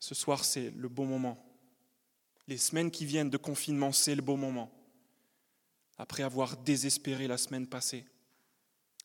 Ce 0.00 0.14
soir, 0.14 0.44
c'est 0.44 0.70
le 0.70 0.88
bon 0.88 1.04
moment. 1.04 1.42
Les 2.48 2.58
semaines 2.58 2.90
qui 2.90 3.04
viennent 3.04 3.30
de 3.30 3.36
confinement, 3.36 3.92
c'est 3.92 4.14
le 4.14 4.22
bon 4.22 4.36
moment. 4.36 4.72
Après 5.98 6.22
avoir 6.22 6.56
désespéré 6.58 7.26
la 7.26 7.38
semaine 7.38 7.66
passée, 7.66 8.06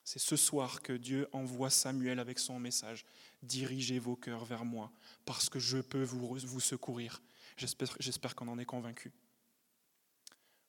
c'est 0.04 0.20
ce 0.20 0.36
soir 0.36 0.82
que 0.82 0.94
Dieu 0.94 1.28
envoie 1.32 1.70
Samuel 1.70 2.20
avec 2.20 2.38
son 2.40 2.60
message. 2.60 3.06
Dirigez 3.44 4.00
vos 4.00 4.16
cœurs 4.16 4.46
vers 4.46 4.66
moi, 4.66 4.92
parce 5.26 5.50
que 5.50 5.60
je 5.60 5.80
peux 5.80 6.04
vous, 6.04 6.36
vous 6.36 6.60
secourir. 6.60 7.22
J'espère 7.58 8.36
qu'on 8.36 8.48
en 8.48 8.58
est 8.58 8.66
convaincu. 8.66 9.12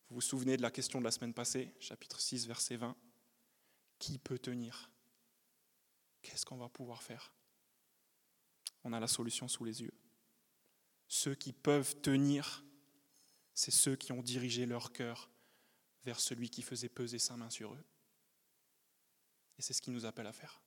Vous 0.08 0.16
vous 0.16 0.20
souvenez 0.20 0.56
de 0.56 0.62
la 0.62 0.70
question 0.70 0.98
de 0.98 1.04
la 1.04 1.10
semaine 1.10 1.32
passée, 1.32 1.74
chapitre 1.80 2.20
6, 2.20 2.46
verset 2.46 2.76
20. 2.76 2.96
Qui 3.98 4.18
peut 4.18 4.38
tenir? 4.38 4.90
Qu'est-ce 6.20 6.44
qu'on 6.44 6.58
va 6.58 6.68
pouvoir 6.68 7.02
faire? 7.02 7.32
On 8.84 8.92
a 8.92 9.00
la 9.00 9.06
solution 9.06 9.48
sous 9.48 9.64
les 9.64 9.82
yeux. 9.82 9.94
Ceux 11.08 11.34
qui 11.34 11.52
peuvent 11.52 12.00
tenir, 12.00 12.64
c'est 13.54 13.70
ceux 13.70 13.96
qui 13.96 14.12
ont 14.12 14.22
dirigé 14.22 14.66
leur 14.66 14.92
cœur 14.92 15.30
vers 16.04 16.18
celui 16.20 16.50
qui 16.50 16.62
faisait 16.62 16.88
peser 16.88 17.18
sa 17.18 17.36
main 17.36 17.48
sur 17.48 17.74
eux. 17.74 17.84
Et 19.58 19.62
c'est 19.62 19.72
ce 19.72 19.80
qu'il 19.80 19.92
nous 19.92 20.04
appelle 20.04 20.26
à 20.26 20.32
faire. 20.32 20.60